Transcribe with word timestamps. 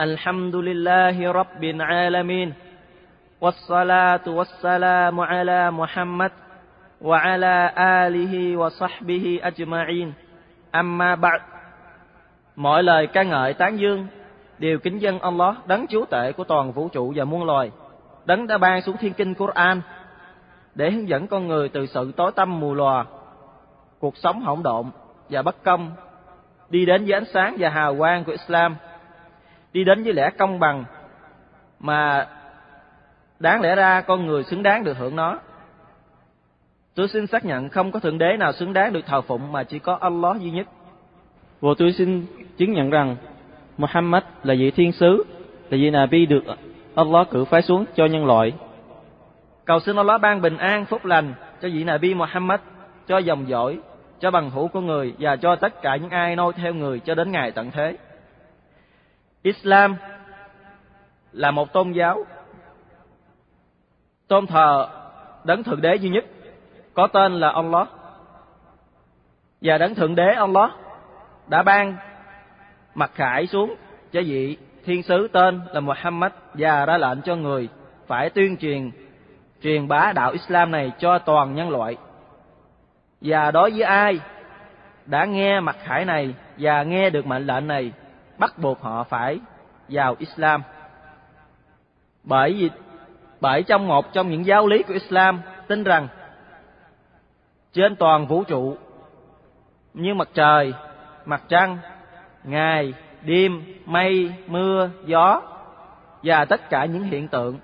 الحمد 0.00 0.56
لله 0.56 1.32
رب 1.32 1.64
العالمين 1.64 2.54
والصلاة 3.40 4.26
والسلام 4.26 5.20
على 5.20 5.70
محمد 5.70 6.32
وعلى 7.00 7.72
آله 7.78 8.56
وصحبه 8.56 9.40
أجمعين 9.42 10.12
أما 10.74 11.14
بعد 11.14 11.40
Mọi 12.56 12.82
lời 12.82 13.06
ca 13.06 13.22
ngợi 13.22 13.54
tán 13.54 13.76
dương 13.76 14.06
đều 14.58 14.78
kính 14.78 14.98
dân 14.98 15.18
Allah 15.18 15.66
đấng 15.66 15.86
chúa 15.86 16.04
tể 16.04 16.32
của 16.32 16.44
toàn 16.44 16.72
vũ 16.72 16.88
trụ 16.88 17.12
và 17.16 17.24
muôn 17.24 17.44
loài, 17.44 17.70
đấng 18.24 18.46
đã 18.46 18.58
ban 18.58 18.82
xuống 18.82 18.96
thiên 18.96 19.12
kinh 19.12 19.34
Quran 19.34 19.80
để 20.74 20.90
hướng 20.90 21.08
dẫn 21.08 21.26
con 21.26 21.48
người 21.48 21.68
từ 21.68 21.86
sự 21.86 22.12
tối 22.16 22.32
tăm 22.32 22.60
mù 22.60 22.74
lòa, 22.74 23.04
cuộc 23.98 24.16
sống 24.16 24.40
hỗn 24.42 24.62
độn 24.62 24.86
và 25.30 25.42
bất 25.42 25.62
công, 25.64 25.92
đi 26.70 26.86
đến 26.86 27.04
với 27.04 27.12
ánh 27.12 27.24
sáng 27.34 27.56
và 27.58 27.68
hào 27.68 27.96
quang 27.96 28.24
của 28.24 28.32
Islam, 28.32 28.76
đi 29.73 29.83
đến 29.83 30.03
với 30.03 30.13
lẽ 30.13 30.29
công 30.37 30.59
bằng 30.59 30.85
mà 31.79 32.27
đáng 33.39 33.61
lẽ 33.61 33.75
ra 33.75 34.01
con 34.01 34.25
người 34.25 34.43
xứng 34.43 34.63
đáng 34.63 34.83
được 34.83 34.97
hưởng 34.97 35.15
nó. 35.15 35.39
Tôi 36.95 37.07
xin 37.07 37.27
xác 37.27 37.45
nhận 37.45 37.69
không 37.69 37.91
có 37.91 37.99
thượng 37.99 38.17
đế 38.17 38.37
nào 38.37 38.51
xứng 38.51 38.73
đáng 38.73 38.93
được 38.93 39.05
thờ 39.05 39.21
phụng 39.21 39.51
mà 39.51 39.63
chỉ 39.63 39.79
có 39.79 39.97
Allah 40.01 40.41
duy 40.41 40.51
nhất. 40.51 40.67
Và 41.61 41.69
tôi 41.77 41.93
xin 41.93 42.25
chứng 42.57 42.73
nhận 42.73 42.89
rằng 42.89 43.15
Muhammad 43.77 44.23
là 44.43 44.53
vị 44.59 44.71
thiên 44.71 44.91
sứ, 44.91 45.23
là 45.69 45.77
vị 45.77 45.89
Nabi 45.89 46.25
được 46.25 46.43
Allah 46.95 47.29
cử 47.29 47.45
phái 47.45 47.61
xuống 47.61 47.85
cho 47.95 48.05
nhân 48.05 48.25
loại. 48.25 48.53
Cầu 49.65 49.79
xin 49.79 49.95
Allah 49.95 50.21
ban 50.21 50.41
bình 50.41 50.57
an, 50.57 50.85
phúc 50.85 51.05
lành 51.05 51.33
cho 51.61 51.69
vị 51.73 51.83
Nabi 51.83 52.13
Muhammad, 52.13 52.59
cho 53.07 53.17
dòng 53.17 53.49
dõi, 53.49 53.79
cho 54.19 54.31
bằng 54.31 54.49
hữu 54.49 54.67
của 54.67 54.81
người 54.81 55.13
và 55.19 55.35
cho 55.35 55.55
tất 55.55 55.81
cả 55.81 55.95
những 55.95 56.09
ai 56.09 56.35
noi 56.35 56.53
theo 56.53 56.73
người 56.73 56.99
cho 56.99 57.15
đến 57.15 57.31
ngày 57.31 57.51
tận 57.51 57.71
thế. 57.71 57.97
Islam 59.43 59.95
là 61.31 61.51
một 61.51 61.73
tôn 61.73 61.91
giáo 61.91 62.25
tôn 64.27 64.47
thờ 64.47 64.87
đấng 65.43 65.63
thượng 65.63 65.81
đế 65.81 65.95
duy 65.95 66.09
nhất 66.09 66.25
có 66.93 67.07
tên 67.07 67.33
là 67.33 67.49
Allah 67.49 67.87
và 69.61 69.77
đấng 69.77 69.95
thượng 69.95 70.15
đế 70.15 70.33
Allah 70.33 70.71
đã 71.47 71.63
ban 71.63 71.95
mặt 72.95 73.11
khải 73.13 73.47
xuống 73.47 73.75
cho 74.11 74.21
vị 74.25 74.57
thiên 74.85 75.03
sứ 75.03 75.27
tên 75.27 75.61
là 75.73 75.79
Muhammad 75.79 76.31
và 76.53 76.85
ra 76.85 76.97
lệnh 76.97 77.21
cho 77.21 77.35
người 77.35 77.69
phải 78.07 78.29
tuyên 78.29 78.57
truyền 78.57 78.91
truyền 79.61 79.87
bá 79.87 80.11
đạo 80.15 80.31
Islam 80.31 80.71
này 80.71 80.91
cho 80.99 81.19
toàn 81.19 81.55
nhân 81.55 81.69
loại. 81.69 81.97
Và 83.21 83.51
đối 83.51 83.71
với 83.71 83.81
ai 83.81 84.19
đã 85.05 85.25
nghe 85.25 85.59
mặt 85.59 85.75
khải 85.83 86.05
này 86.05 86.33
và 86.57 86.83
nghe 86.83 87.09
được 87.09 87.25
mệnh 87.25 87.47
lệnh 87.47 87.67
này, 87.67 87.91
bắt 88.37 88.57
buộc 88.57 88.81
họ 88.81 89.03
phải 89.03 89.39
vào 89.89 90.15
Islam. 90.19 90.63
Bởi 92.23 92.53
vì 92.53 92.69
bởi 93.41 93.63
trong 93.63 93.87
một 93.87 94.13
trong 94.13 94.29
những 94.29 94.45
giáo 94.45 94.67
lý 94.67 94.83
của 94.83 94.93
Islam 94.93 95.41
tin 95.67 95.83
rằng 95.83 96.07
trên 97.73 97.95
toàn 97.95 98.27
vũ 98.27 98.43
trụ 98.43 98.77
như 99.93 100.13
mặt 100.13 100.29
trời, 100.33 100.73
mặt 101.25 101.41
trăng, 101.47 101.77
ngày, 102.43 102.93
đêm, 103.21 103.63
mây, 103.85 104.33
mưa, 104.47 104.89
gió 105.05 105.41
và 106.23 106.45
tất 106.45 106.69
cả 106.69 106.85
những 106.85 107.03
hiện 107.03 107.27
tượng 107.27 107.59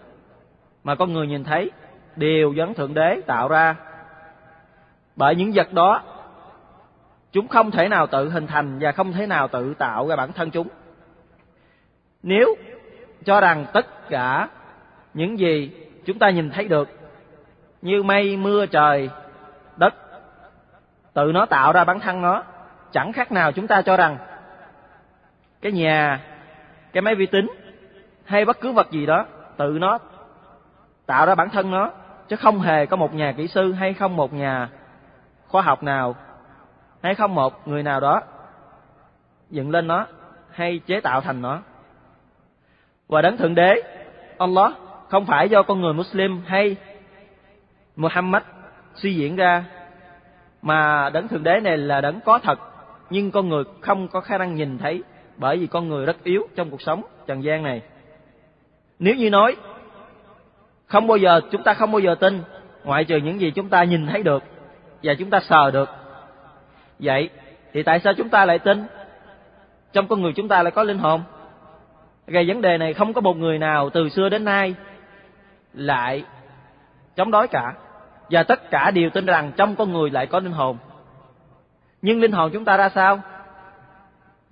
mà 0.83 0.95
con 0.95 1.13
người 1.13 1.27
nhìn 1.27 1.43
thấy 1.43 1.71
đều 2.15 2.53
do 2.53 2.65
Thượng 2.75 2.93
Đế 2.93 3.21
tạo 3.27 3.47
ra. 3.47 3.75
Bởi 5.15 5.35
những 5.35 5.51
vật 5.55 5.73
đó 5.73 6.01
chúng 7.31 7.47
không 7.47 7.71
thể 7.71 7.87
nào 7.87 8.07
tự 8.07 8.29
hình 8.29 8.47
thành 8.47 8.79
và 8.79 8.91
không 8.91 9.13
thể 9.13 9.27
nào 9.27 9.47
tự 9.47 9.73
tạo 9.73 10.07
ra 10.07 10.15
bản 10.15 10.33
thân 10.33 10.51
chúng. 10.51 10.67
Nếu 12.23 12.55
cho 13.25 13.41
rằng 13.41 13.65
tất 13.73 14.09
cả 14.09 14.49
những 15.13 15.39
gì 15.39 15.71
chúng 16.05 16.19
ta 16.19 16.29
nhìn 16.29 16.49
thấy 16.49 16.67
được 16.67 16.89
như 17.81 18.03
mây, 18.03 18.37
mưa, 18.37 18.65
trời, 18.65 19.09
đất 19.77 19.93
tự 21.13 21.31
nó 21.33 21.45
tạo 21.45 21.73
ra 21.73 21.83
bản 21.83 21.99
thân 21.99 22.21
nó, 22.21 22.43
chẳng 22.91 23.13
khác 23.13 23.31
nào 23.31 23.51
chúng 23.51 23.67
ta 23.67 23.81
cho 23.81 23.97
rằng 23.97 24.17
cái 25.61 25.71
nhà, 25.71 26.19
cái 26.93 27.01
máy 27.01 27.15
vi 27.15 27.25
tính 27.25 27.47
hay 28.25 28.45
bất 28.45 28.59
cứ 28.61 28.71
vật 28.71 28.91
gì 28.91 29.05
đó 29.05 29.25
tự 29.57 29.77
nó 29.81 29.99
tạo 31.05 31.25
ra 31.25 31.35
bản 31.35 31.49
thân 31.49 31.71
nó 31.71 31.91
chứ 32.27 32.35
không 32.35 32.59
hề 32.59 32.85
có 32.85 32.97
một 32.97 33.13
nhà 33.13 33.33
kỹ 33.37 33.47
sư 33.47 33.71
hay 33.71 33.93
không 33.93 34.15
một 34.15 34.33
nhà 34.33 34.69
khoa 35.47 35.61
học 35.61 35.83
nào 35.83 36.15
hay 37.01 37.15
không 37.15 37.35
một, 37.35 37.67
người 37.67 37.83
nào 37.83 37.99
đó 37.99 38.21
dựng 39.49 39.71
lên 39.71 39.87
nó 39.87 40.07
hay 40.51 40.79
chế 40.85 41.01
tạo 41.01 41.21
thành 41.21 41.41
nó. 41.41 41.61
Và 43.07 43.21
đấng 43.21 43.37
thượng 43.37 43.55
đế, 43.55 43.83
Allah 44.37 44.73
không 45.09 45.25
phải 45.25 45.49
do 45.49 45.63
con 45.63 45.81
người 45.81 45.93
Muslim 45.93 46.41
hay 46.45 46.75
Muhammad 47.95 48.43
suy 48.95 49.15
diễn 49.15 49.35
ra, 49.35 49.65
mà 50.61 51.09
đấng 51.09 51.27
thượng 51.27 51.43
đế 51.43 51.59
này 51.59 51.77
là 51.77 52.01
đấng 52.01 52.19
có 52.21 52.39
thật. 52.39 52.59
Nhưng 53.09 53.31
con 53.31 53.49
người 53.49 53.63
không 53.81 54.07
có 54.07 54.21
khả 54.21 54.37
năng 54.37 54.55
nhìn 54.55 54.77
thấy 54.77 55.03
bởi 55.37 55.57
vì 55.57 55.67
con 55.67 55.87
người 55.87 56.05
rất 56.05 56.23
yếu 56.23 56.47
trong 56.55 56.69
cuộc 56.69 56.81
sống 56.81 57.03
trần 57.27 57.43
gian 57.43 57.63
này. 57.63 57.81
Nếu 58.99 59.15
như 59.15 59.29
nói, 59.29 59.55
không 60.85 61.07
bao 61.07 61.17
giờ, 61.17 61.41
chúng 61.51 61.63
ta 61.63 61.73
không 61.73 61.91
bao 61.91 61.99
giờ 61.99 62.15
tin, 62.15 62.41
ngoại 62.83 63.05
trừ 63.05 63.17
những 63.17 63.41
gì 63.41 63.51
chúng 63.51 63.69
ta 63.69 63.83
nhìn 63.83 64.07
thấy 64.07 64.23
được 64.23 64.43
và 65.03 65.13
chúng 65.19 65.29
ta 65.29 65.39
sờ 65.39 65.71
được 65.71 65.89
vậy, 66.99 67.29
thì 67.73 67.83
tại 67.83 67.99
sao 67.99 68.13
chúng 68.13 68.29
ta 68.29 68.45
lại 68.45 68.59
tin? 68.59 68.85
Trong 69.93 70.07
con 70.07 70.21
người 70.21 70.33
chúng 70.35 70.47
ta 70.47 70.63
lại 70.63 70.71
có 70.71 70.83
linh 70.83 70.97
hồn. 70.97 71.21
Gây 72.27 72.45
vấn 72.47 72.61
đề 72.61 72.77
này 72.77 72.93
không 72.93 73.13
có 73.13 73.21
một 73.21 73.37
người 73.37 73.59
nào 73.59 73.89
từ 73.89 74.09
xưa 74.09 74.29
đến 74.29 74.45
nay 74.45 74.75
lại 75.73 76.23
chống 77.15 77.31
đối 77.31 77.47
cả. 77.47 77.73
Và 78.29 78.43
tất 78.43 78.71
cả 78.71 78.91
đều 78.91 79.09
tin 79.09 79.25
rằng 79.25 79.51
trong 79.57 79.75
con 79.75 79.93
người 79.93 80.09
lại 80.09 80.27
có 80.27 80.39
linh 80.39 80.53
hồn. 80.53 80.77
Nhưng 82.01 82.19
linh 82.19 82.31
hồn 82.31 82.51
chúng 82.53 82.65
ta 82.65 82.77
ra 82.77 82.89
sao? 82.89 83.19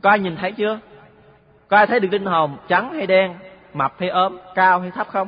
Có 0.01 0.09
ai 0.09 0.19
nhìn 0.19 0.35
thấy 0.35 0.51
chưa? 0.51 0.79
Có 1.67 1.77
ai 1.77 1.87
thấy 1.87 1.99
được 1.99 2.09
linh 2.11 2.25
hồn 2.25 2.57
trắng 2.67 2.93
hay 2.93 3.07
đen, 3.07 3.33
mập 3.73 3.93
hay 3.99 4.09
ốm, 4.09 4.37
cao 4.55 4.79
hay 4.79 4.91
thấp 4.91 5.07
không? 5.07 5.27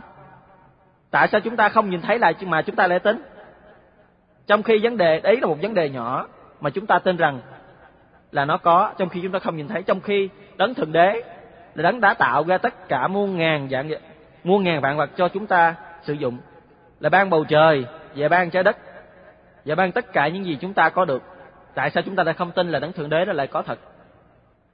Tại 1.11 1.27
sao 1.27 1.41
chúng 1.41 1.55
ta 1.55 1.69
không 1.69 1.89
nhìn 1.89 2.01
thấy 2.01 2.19
lại 2.19 2.33
mà 2.41 2.61
chúng 2.61 2.75
ta 2.75 2.87
lại 2.87 2.99
tính 2.99 3.21
trong 4.47 4.63
khi 4.63 4.79
vấn 4.83 4.97
đề, 4.97 5.19
đấy 5.19 5.37
là 5.41 5.47
một 5.47 5.57
vấn 5.61 5.73
đề 5.73 5.89
nhỏ 5.89 6.27
mà 6.61 6.69
chúng 6.69 6.85
ta 6.85 6.99
tin 6.99 7.17
rằng 7.17 7.39
là 8.31 8.45
nó 8.45 8.57
có, 8.57 8.93
trong 8.97 9.09
khi 9.09 9.19
chúng 9.23 9.31
ta 9.31 9.39
không 9.39 9.57
nhìn 9.57 9.67
thấy, 9.67 9.83
trong 9.83 10.01
khi 10.01 10.29
đấng 10.57 10.73
thượng 10.73 10.91
đế 10.91 11.23
là 11.75 11.83
đấng 11.83 12.01
đã 12.01 12.13
tạo 12.13 12.43
ra 12.47 12.57
tất 12.57 12.87
cả 12.89 13.07
muôn 13.07 13.37
ngàn 13.37 13.69
dạng, 13.69 13.89
muôn 14.43 14.63
ngàn 14.63 14.81
vạn 14.81 14.97
vật 14.97 15.09
cho 15.17 15.27
chúng 15.27 15.47
ta 15.47 15.75
sử 16.03 16.13
dụng, 16.13 16.37
là 16.99 17.09
ban 17.09 17.29
bầu 17.29 17.43
trời 17.43 17.85
và 18.15 18.27
ban 18.27 18.49
trái 18.49 18.63
đất 18.63 18.77
và 19.65 19.75
ban 19.75 19.91
tất 19.91 20.13
cả 20.13 20.27
những 20.27 20.45
gì 20.45 20.57
chúng 20.61 20.73
ta 20.73 20.89
có 20.89 21.05
được. 21.05 21.23
Tại 21.73 21.89
sao 21.89 22.03
chúng 22.03 22.15
ta 22.15 22.23
lại 22.23 22.33
không 22.33 22.51
tin 22.51 22.69
là 22.69 22.79
đấng 22.79 22.93
thượng 22.93 23.09
đế 23.09 23.25
đó 23.25 23.33
lại 23.33 23.47
có 23.47 23.61
thật? 23.61 23.79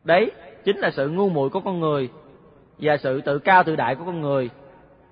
Đấy 0.04 0.32
chính 0.64 0.78
là 0.78 0.92
sự 0.92 1.10
ngu 1.10 1.30
muội 1.30 1.50
của 1.50 1.60
con 1.60 1.80
người 1.80 2.10
và 2.78 2.98
sự 2.98 3.22
tự 3.22 3.40
cao 3.40 3.64
tự 3.64 3.76
đại 3.76 3.96
của 3.96 4.06
con 4.06 4.22
người 4.22 4.50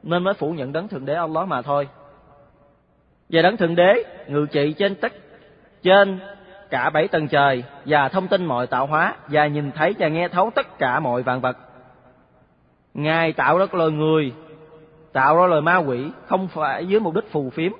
nên 0.03 0.23
mới 0.23 0.33
phủ 0.33 0.51
nhận 0.51 0.73
đấng 0.73 0.87
thượng 0.87 1.05
đế 1.05 1.13
Allah 1.13 1.47
mà 1.47 1.61
thôi. 1.61 1.87
Và 3.29 3.41
đấng 3.41 3.57
thượng 3.57 3.75
đế 3.75 4.03
ngự 4.27 4.45
trị 4.51 4.73
trên 4.77 4.95
tất, 4.95 5.13
trên 5.83 6.19
cả 6.71 6.89
bảy 6.89 7.07
tầng 7.07 7.27
trời 7.27 7.63
và 7.85 8.09
thông 8.09 8.27
tin 8.27 8.45
mọi 8.45 8.67
tạo 8.67 8.85
hóa 8.85 9.15
và 9.27 9.47
nhìn 9.47 9.71
thấy 9.71 9.95
và 9.99 10.07
nghe 10.07 10.27
thấu 10.27 10.51
tất 10.55 10.79
cả 10.79 10.99
mọi 10.99 11.23
vạn 11.23 11.41
vật. 11.41 11.57
Ngài 12.93 13.33
tạo 13.33 13.57
ra 13.57 13.65
loài 13.71 13.91
người, 13.91 14.33
tạo 15.13 15.37
ra 15.37 15.47
loài 15.47 15.61
ma 15.61 15.77
quỷ, 15.77 16.11
không 16.27 16.47
phải 16.47 16.85
với 16.89 16.99
mục 16.99 17.15
đích 17.15 17.31
phù 17.31 17.49
phiếm, 17.49 17.71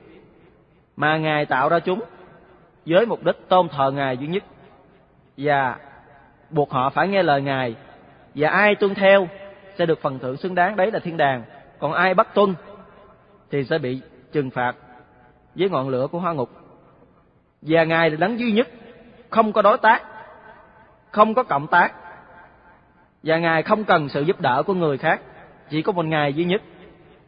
mà 0.96 1.18
ngài 1.18 1.46
tạo 1.46 1.70
ra 1.70 1.80
chúng 1.80 2.00
với 2.86 3.06
mục 3.06 3.24
đích 3.24 3.48
tôn 3.48 3.70
thờ 3.70 3.92
ngài 3.92 4.18
duy 4.18 4.28
nhất. 4.28 4.44
Và 5.38 5.76
buộc 6.50 6.72
họ 6.72 6.90
phải 6.90 7.08
nghe 7.08 7.24
lời 7.24 7.42
ngài, 7.42 7.76
và 8.36 8.50
ai 8.50 8.76
tuân 8.76 8.96
theo 8.96 9.28
sẽ 9.78 9.86
được 9.86 10.02
phần 10.02 10.20
thưởng 10.20 10.38
xứng 10.38 10.56
đáng. 10.56 10.76
Đấy 10.76 10.92
là 10.92 11.00
thiên 11.00 11.18
đàng. 11.18 11.44
Còn 11.80 11.94
ai 11.94 12.14
bất 12.14 12.34
tuân 12.34 12.56
thì 13.52 13.64
sẽ 13.64 13.78
bị 13.78 14.02
trừng 14.32 14.50
phạt 14.50 14.76
với 15.56 15.70
ngọn 15.70 15.90
lửa 15.90 16.08
của 16.12 16.20
hoa 16.20 16.34
ngục. 16.34 16.50
Và 17.62 17.84
ngài 17.84 18.10
là 18.10 18.18
đấng 18.18 18.40
duy 18.40 18.52
nhất 18.52 18.68
không 19.32 19.54
có 19.54 19.62
đối 19.62 19.78
tác. 19.78 20.04
Không 21.12 21.34
có 21.34 21.44
cộng 21.44 21.68
tác. 21.68 21.94
Và 23.24 23.38
ngài 23.38 23.64
không 23.64 23.84
cần 23.84 24.10
sự 24.10 24.22
giúp 24.22 24.42
đỡ 24.42 24.64
của 24.64 24.74
người 24.74 24.98
khác. 24.98 25.22
Chỉ 25.70 25.82
có 25.82 25.92
một 25.92 26.06
ngài 26.06 26.34
duy 26.34 26.46
nhất. 26.46 26.62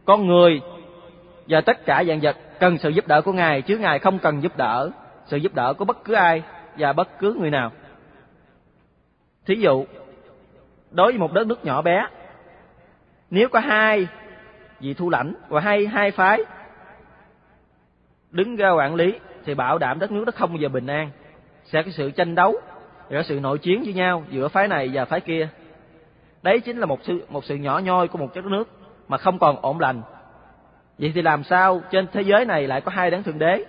Con 0.05 0.27
người 0.27 0.61
và 1.47 1.61
tất 1.61 1.85
cả 1.85 2.03
dạng 2.07 2.19
vật 2.19 2.37
cần 2.59 2.77
sự 2.77 2.89
giúp 2.89 3.07
đỡ 3.07 3.21
của 3.21 3.33
ngài, 3.33 3.61
chứ 3.61 3.77
ngài 3.77 3.99
không 3.99 4.19
cần 4.19 4.43
giúp 4.43 4.57
đỡ 4.57 4.91
sự 5.25 5.37
giúp 5.37 5.55
đỡ 5.55 5.73
của 5.73 5.85
bất 5.85 6.03
cứ 6.03 6.13
ai 6.13 6.43
và 6.77 6.93
bất 6.93 7.19
cứ 7.19 7.33
người 7.39 7.49
nào. 7.49 7.71
Thí 9.45 9.55
dụ, 9.55 9.85
đối 10.91 11.11
với 11.11 11.19
một 11.19 11.33
đất 11.33 11.47
nước 11.47 11.65
nhỏ 11.65 11.81
bé, 11.81 12.07
nếu 13.29 13.49
có 13.49 13.59
hai 13.59 14.07
vị 14.79 14.93
thu 14.93 15.09
lãnh 15.09 15.33
và 15.47 15.61
hai 15.61 15.87
hai 15.87 16.11
phái 16.11 16.43
đứng 18.31 18.55
ra 18.55 18.71
quản 18.71 18.95
lý 18.95 19.19
thì 19.45 19.53
bảo 19.53 19.77
đảm 19.77 19.99
đất 19.99 20.11
nước 20.11 20.23
nó 20.25 20.31
không 20.35 20.49
bao 20.49 20.57
giờ 20.57 20.69
bình 20.69 20.87
an 20.87 21.09
sẽ 21.65 21.83
có 21.83 21.91
sự 21.91 22.11
tranh 22.11 22.35
đấu 22.35 22.55
có 23.13 23.23
sự 23.23 23.39
nội 23.39 23.57
chiến 23.57 23.83
với 23.83 23.93
nhau 23.93 24.23
giữa 24.29 24.47
phái 24.47 24.67
này 24.67 24.89
và 24.93 25.05
phái 25.05 25.21
kia. 25.21 25.47
Đấy 26.43 26.59
chính 26.59 26.77
là 26.77 26.85
một 26.85 26.99
sự 27.03 27.25
một 27.29 27.45
sự 27.45 27.55
nhỏ 27.55 27.79
nhoi 27.79 28.07
của 28.07 28.17
một 28.17 28.35
đất 28.35 28.45
nước 28.45 28.69
mà 29.07 29.17
không 29.17 29.39
còn 29.39 29.61
ổn 29.61 29.79
lành. 29.79 30.01
Vậy 30.97 31.11
thì 31.15 31.21
làm 31.21 31.43
sao 31.43 31.81
trên 31.91 32.07
thế 32.13 32.21
giới 32.21 32.45
này 32.45 32.67
lại 32.67 32.81
có 32.81 32.91
hai 32.91 33.11
đấng 33.11 33.23
thượng 33.23 33.39
đế 33.39 33.65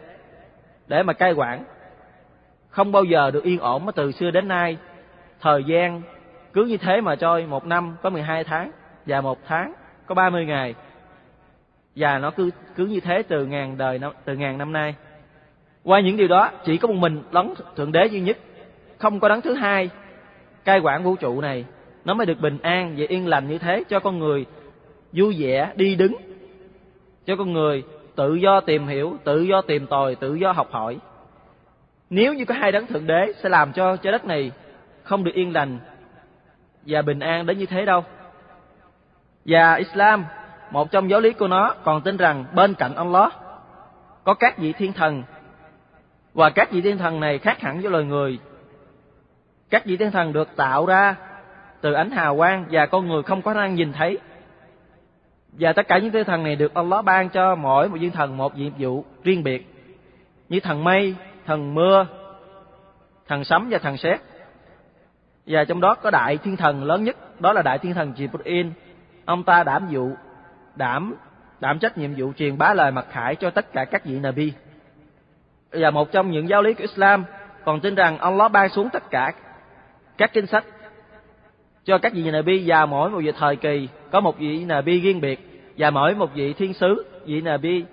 để 0.87 1.03
mà 1.03 1.13
cai 1.13 1.33
quản? 1.33 1.65
Không 2.69 2.93
bao 2.93 3.05
giờ 3.05 3.31
được 3.31 3.45
yên 3.45 3.59
ổn 3.59 3.87
từ 3.95 4.13
xưa 4.13 4.31
đến 4.31 4.49
nay. 4.49 4.79
Thời 5.41 5.65
gian 5.65 6.03
cứ 6.53 6.65
như 6.65 6.77
thế 6.77 7.01
mà 7.01 7.17
trôi, 7.17 7.47
một 7.47 7.67
năm 7.67 7.97
có 8.03 8.11
12 8.11 8.45
tháng 8.45 8.71
và 9.07 9.21
một 9.21 9.39
tháng 9.47 9.73
có 10.07 10.15
30 10.15 10.47
ngày. 10.47 10.75
Và 11.97 12.19
nó 12.19 12.31
cứ 12.31 12.51
cứ 12.77 12.87
như 12.87 13.01
thế 13.01 13.23
từ 13.23 13.47
ngàn 13.47 13.79
đời 13.79 14.01
từ 14.25 14.37
ngàn 14.37 14.59
năm 14.59 14.73
nay 14.73 14.95
qua 15.85 16.01
những 16.01 16.17
điều 16.17 16.29
đó, 16.29 16.51
chỉ 16.65 16.77
có 16.77 16.89
một 16.89 16.95
mình 16.95 17.23
đấng 17.33 17.55
thượng 17.77 17.93
đế 17.93 18.07
duy 18.07 18.21
nhất. 18.21 18.39
Không 18.99 19.21
có 19.21 19.29
đấng 19.29 19.41
thứ 19.41 19.55
hai. 19.55 19.91
Cai 20.65 20.79
quản 20.79 21.05
vũ 21.05 21.17
trụ 21.17 21.41
này, 21.41 21.65
nó 22.05 22.15
mới 22.15 22.27
được 22.27 22.41
bình 22.41 22.59
an 22.63 22.95
và 22.97 23.05
yên 23.09 23.29
lành 23.29 23.49
như 23.49 23.59
thế 23.59 23.85
cho 23.89 24.01
con 24.01 24.19
người 24.19 24.47
vui 25.13 25.37
vẻ 25.39 25.73
đi 25.77 25.95
đứng, 25.95 26.17
cho 27.27 27.37
con 27.37 27.53
người 27.53 27.83
tự 28.17 28.35
do 28.35 28.61
tìm 28.61 28.87
hiểu, 28.87 29.17
tự 29.25 29.41
do 29.43 29.61
tìm 29.61 29.87
tòi, 29.87 30.15
tự 30.15 30.35
do 30.35 30.53
học 30.53 30.69
hỏi. 30.71 30.99
Nếu 32.11 32.35
như 32.35 32.45
có 32.45 32.55
hai 32.55 32.73
đấng 32.73 32.87
thượng 32.87 33.07
đế 33.07 33.33
sẽ 33.43 33.49
làm 33.49 33.73
cho 33.73 33.97
trái 33.97 34.13
đất 34.13 34.25
này 34.25 34.51
không 35.03 35.25
được 35.25 35.35
yên 35.35 35.53
lành 35.53 35.79
và 36.87 37.03
bình 37.03 37.21
an 37.21 37.47
đến 37.47 37.59
như 37.59 37.67
thế 37.67 37.85
đâu. 37.85 38.05
Và 39.45 39.75
Islam, 39.75 40.25
một 40.71 40.91
trong 40.91 41.11
giáo 41.11 41.21
lý 41.21 41.33
của 41.33 41.49
nó, 41.49 41.75
còn 41.85 42.01
tin 42.01 42.17
rằng 42.17 42.45
bên 42.55 42.75
cạnh 42.75 42.95
Allah 42.95 43.33
có 44.25 44.35
các 44.35 44.59
vị 44.59 44.73
thiên 44.73 44.93
thần 44.93 45.23
và 46.35 46.51
các 46.51 46.71
vị 46.73 46.81
thiên 46.81 46.99
thần 46.99 47.21
này 47.21 47.39
khác 47.39 47.61
hẳn 47.61 47.81
với 47.81 47.91
loài 47.91 48.05
người. 48.05 48.39
Các 49.71 49.85
vị 49.85 49.97
thiên 49.97 50.11
thần 50.11 50.33
được 50.33 50.49
tạo 50.57 50.87
ra 50.87 51.17
từ 51.81 51.93
ánh 51.93 52.11
hào 52.11 52.37
quang 52.37 52.65
và 52.71 52.87
con 52.87 53.09
người 53.09 53.23
không 53.23 53.43
có 53.43 53.55
năng 53.55 53.75
nhìn 53.75 53.93
thấy. 53.93 54.19
Và 55.53 55.73
tất 55.73 55.89
cả 55.89 55.99
những 55.99 56.11
thiên 56.11 56.25
thần 56.25 56.43
này 56.43 56.57
được 56.57 56.75
Allah 56.75 57.05
ban 57.05 57.29
cho 57.29 57.55
mỗi 57.55 57.89
một 57.89 57.97
viên 58.01 58.11
thần 58.11 58.37
một 58.37 58.57
nhiệm 58.57 58.73
vụ 58.79 59.05
riêng 59.25 59.43
biệt. 59.43 59.67
Như 60.49 60.61
thần 60.61 60.85
mây, 60.85 61.15
thần 61.47 61.75
mưa, 61.75 62.07
thần 63.29 63.45
sấm 63.45 63.69
và 63.71 63.79
thần 63.79 63.97
sét. 63.97 64.21
Và 65.47 65.65
trong 65.65 65.81
đó 65.81 65.95
có 65.95 66.11
đại 66.11 66.39
thiên 66.39 66.57
thần 66.57 66.85
lớn 66.85 67.05
nhất, 67.05 67.41
đó 67.41 67.53
là 67.53 67.63
đại 67.63 67.79
thiên 67.79 67.95
thần 67.95 68.13
Jibril. 68.17 68.71
Ông 69.25 69.45
ta 69.45 69.65
đảm 69.65 69.89
vụ, 69.91 70.11
đảm 70.77 71.15
đảm 71.61 71.79
trách 71.79 71.99
nhiệm 71.99 72.15
vụ 72.17 72.33
truyền 72.37 72.59
bá 72.59 72.75
lời 72.75 72.91
mặc 72.91 73.07
khải 73.11 73.37
cho 73.37 73.51
tất 73.51 73.73
cả 73.73 73.85
các 73.85 74.05
vị 74.05 74.19
Nabi 74.19 74.53
và 75.75 75.91
một 75.91 76.13
trong 76.13 76.31
những 76.31 76.49
giáo 76.49 76.63
lý 76.63 76.75
của 76.75 76.83
Islam. 76.83 77.25
Còn 77.65 77.81
tin 77.81 77.95
rằng 77.95 78.19
Allah 78.19 78.53
ban 78.53 78.69
xuống 78.69 78.89
tất 78.93 79.11
cả 79.11 79.33
các 80.17 80.33
kinh 80.33 80.47
sách 80.47 80.65
cho 81.85 81.99
các 81.99 82.13
vị 82.13 82.31
Nabi 82.31 82.65
và 82.67 82.87
mỗi 82.87 83.11
một 83.11 83.19
vị 83.19 83.33
thời 83.39 83.57
kỳ. 83.57 83.89
Có 84.11 84.21
một 84.21 84.39
vị 84.39 84.65
Nabi 84.65 85.01
riêng 85.01 85.21
biệt 85.21 85.41
và 85.79 85.91
mỗi 85.91 86.15
một 86.15 86.35
vị 86.35 86.53
thiên 86.53 86.75
sứ 86.75 87.05
vị 87.25 87.41
Nabi 87.41 87.85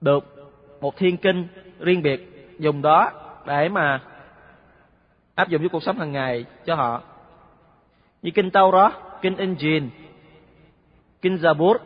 được 0.00 0.52
một 0.80 0.96
thiên 0.96 1.16
kinh 1.16 1.48
riêng 1.80 2.02
biệt 2.02 2.54
dùng 2.58 2.82
đó 2.82 3.10
để 3.46 3.68
mà 3.68 4.00
áp 5.34 5.48
dụng 5.48 5.60
với 5.60 5.68
cuộc 5.68 5.82
sống 5.82 5.98
hàng 5.98 6.12
ngày 6.12 6.44
cho 6.66 6.74
họ. 6.74 7.02
Như 8.22 8.30
kinh 8.30 8.50
Taurat, 8.50 8.92
kinh 9.22 9.36
Injil, 9.36 9.88
kinh 11.22 11.36
Zabur 11.36 11.76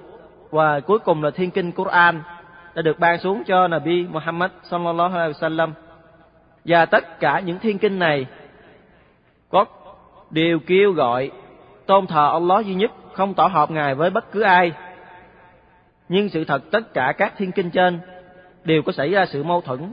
và 0.51 0.81
cuối 0.81 0.99
cùng 0.99 1.23
là 1.23 1.31
thiên 1.31 1.51
kinh 1.51 1.73
Quran 1.73 2.23
đã 2.77 2.83
được 2.83 2.99
ban 2.99 3.19
xuống 3.19 3.45
cho 3.47 3.69
Nabi 3.69 4.07
Muhammad 4.07 4.51
sallallahu 4.63 5.15
alaihi 5.15 5.33
wasallam. 5.33 5.71
Và 6.65 6.87
tất 6.87 7.21
cả 7.21 7.41
những 7.41 7.59
thiên 7.59 7.79
kinh 7.79 7.99
này 7.99 8.27
có 9.49 9.65
đều 10.31 10.59
kêu 10.67 10.93
gọi 10.93 11.31
tôn 11.87 12.07
thờ 12.07 12.31
Allah 12.33 12.67
duy 12.67 12.75
nhất, 12.75 12.91
không 13.13 13.35
tỏ 13.35 13.47
hợp 13.47 13.71
ngài 13.71 13.95
với 13.95 14.11
bất 14.11 14.33
cứ 14.33 14.41
ai. 14.41 14.73
Nhưng 16.09 16.29
sự 16.29 16.45
thật 16.45 16.63
tất 16.71 16.95
cả 16.95 17.13
các 17.19 17.33
thiên 17.37 17.53
kinh 17.53 17.71
trên 17.71 17.99
đều 18.65 18.83
có 18.83 18.93
xảy 18.93 19.11
ra 19.11 19.27
sự 19.27 19.43
mâu 19.43 19.61
thuẫn 19.61 19.93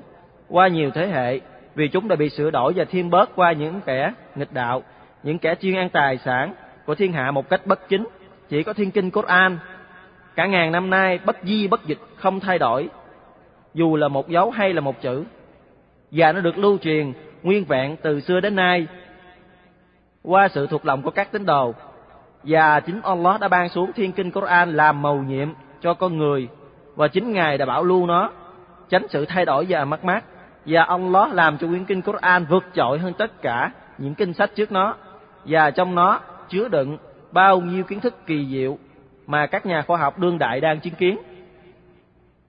qua 0.50 0.68
nhiều 0.68 0.92
thế 0.92 1.08
hệ 1.08 1.40
vì 1.76 1.88
chúng 1.88 2.08
đã 2.08 2.16
bị 2.16 2.30
sửa 2.30 2.52
đổi 2.52 2.74
và 2.76 2.86
thêm 2.90 3.10
bớt 3.10 3.36
qua 3.36 3.52
những 3.52 3.82
kẻ 3.86 4.14
nghịch 4.36 4.54
đạo, 4.54 4.84
những 5.24 5.40
kẻ 5.40 5.56
chuyên 5.56 5.76
ăn 5.76 5.90
tài 5.90 6.18
sản 6.18 6.54
của 6.86 6.96
thiên 6.96 7.14
hạ 7.14 7.32
một 7.32 7.50
cách 7.50 7.62
bất 7.66 7.90
chính. 7.90 8.06
Chỉ 8.50 8.64
có 8.64 8.74
thiên 8.74 8.92
kinh 8.92 9.12
Quran 9.12 9.58
cả 10.36 10.46
ngàn 10.46 10.72
năm 10.72 10.90
nay 10.90 11.20
bất 11.26 11.38
di 11.44 11.68
bất 11.68 11.86
dịch 11.86 12.00
không 12.16 12.40
thay 12.40 12.60
đổi, 12.60 12.90
dù 13.74 13.96
là 13.96 14.08
một 14.08 14.30
dấu 14.30 14.52
hay 14.52 14.74
là 14.74 14.82
một 14.82 15.02
chữ. 15.02 15.24
Và 16.12 16.32
nó 16.32 16.42
được 16.42 16.58
lưu 16.58 16.78
truyền 16.78 17.14
nguyên 17.44 17.66
vẹn 17.66 17.96
từ 18.02 18.20
xưa 18.20 18.40
đến 18.40 18.56
nay. 18.56 18.88
Qua 20.24 20.48
sự 20.48 20.68
thuộc 20.68 20.86
lòng 20.86 21.02
của 21.02 21.12
các 21.12 21.32
tín 21.32 21.46
đồ. 21.46 21.74
Và 22.44 22.80
chính 22.80 23.02
Allah 23.02 23.40
đã 23.42 23.48
ban 23.48 23.70
xuống 23.70 23.94
thiên 23.94 24.12
kinh 24.12 24.32
Quran 24.32 24.76
làm 24.76 25.02
mầu 25.02 25.22
nhiệm 25.22 25.50
cho 25.82 25.94
con 25.94 26.18
người. 26.18 26.48
Và 26.96 27.08
chính 27.08 27.34
Ngài 27.34 27.58
đã 27.58 27.66
bảo 27.66 27.84
lưu 27.84 28.08
nó 28.08 28.32
tránh 28.90 29.08
sự 29.10 29.26
thay 29.26 29.46
đổi 29.46 29.66
và 29.70 29.86
mất 29.86 30.04
mát. 30.04 30.24
Và 30.66 30.84
Allah 30.84 31.34
làm 31.34 31.58
cho 31.58 31.68
quyển 31.68 31.86
kinh 31.86 32.02
Quran 32.02 32.46
vượt 32.46 32.64
trội 32.74 33.00
hơn 33.00 33.14
tất 33.14 33.42
cả 33.42 33.72
những 33.98 34.16
kinh 34.16 34.34
sách 34.34 34.52
trước 34.56 34.72
nó. 34.72 34.96
Và 35.46 35.72
trong 35.72 35.96
nó 35.96 36.20
chứa 36.50 36.68
đựng 36.68 36.98
bao 37.32 37.62
nhiêu 37.62 37.84
kiến 37.84 38.00
thức 38.00 38.26
kỳ 38.26 38.46
diệu 38.46 38.78
mà 39.28 39.46
các 39.46 39.66
nhà 39.66 39.82
khoa 39.82 39.98
học 39.98 40.20
đương 40.20 40.40
đại 40.40 40.62
đang 40.62 40.80
chứng 40.80 40.94
kiến. 40.94 41.18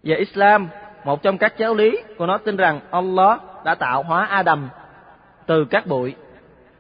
Và 0.02 0.16
Islam, 0.16 0.68
một 1.04 1.22
trong 1.22 1.38
các 1.38 1.58
giáo 1.58 1.74
lý 1.74 1.98
của 2.18 2.26
nó 2.26 2.38
tin 2.38 2.56
rằng 2.56 2.80
Allah 2.90 3.40
đã 3.64 3.74
tạo 3.74 4.02
hóa 4.02 4.26
Adam 4.26 4.68
từ 5.46 5.64
các 5.64 5.86
bụi, 5.86 6.14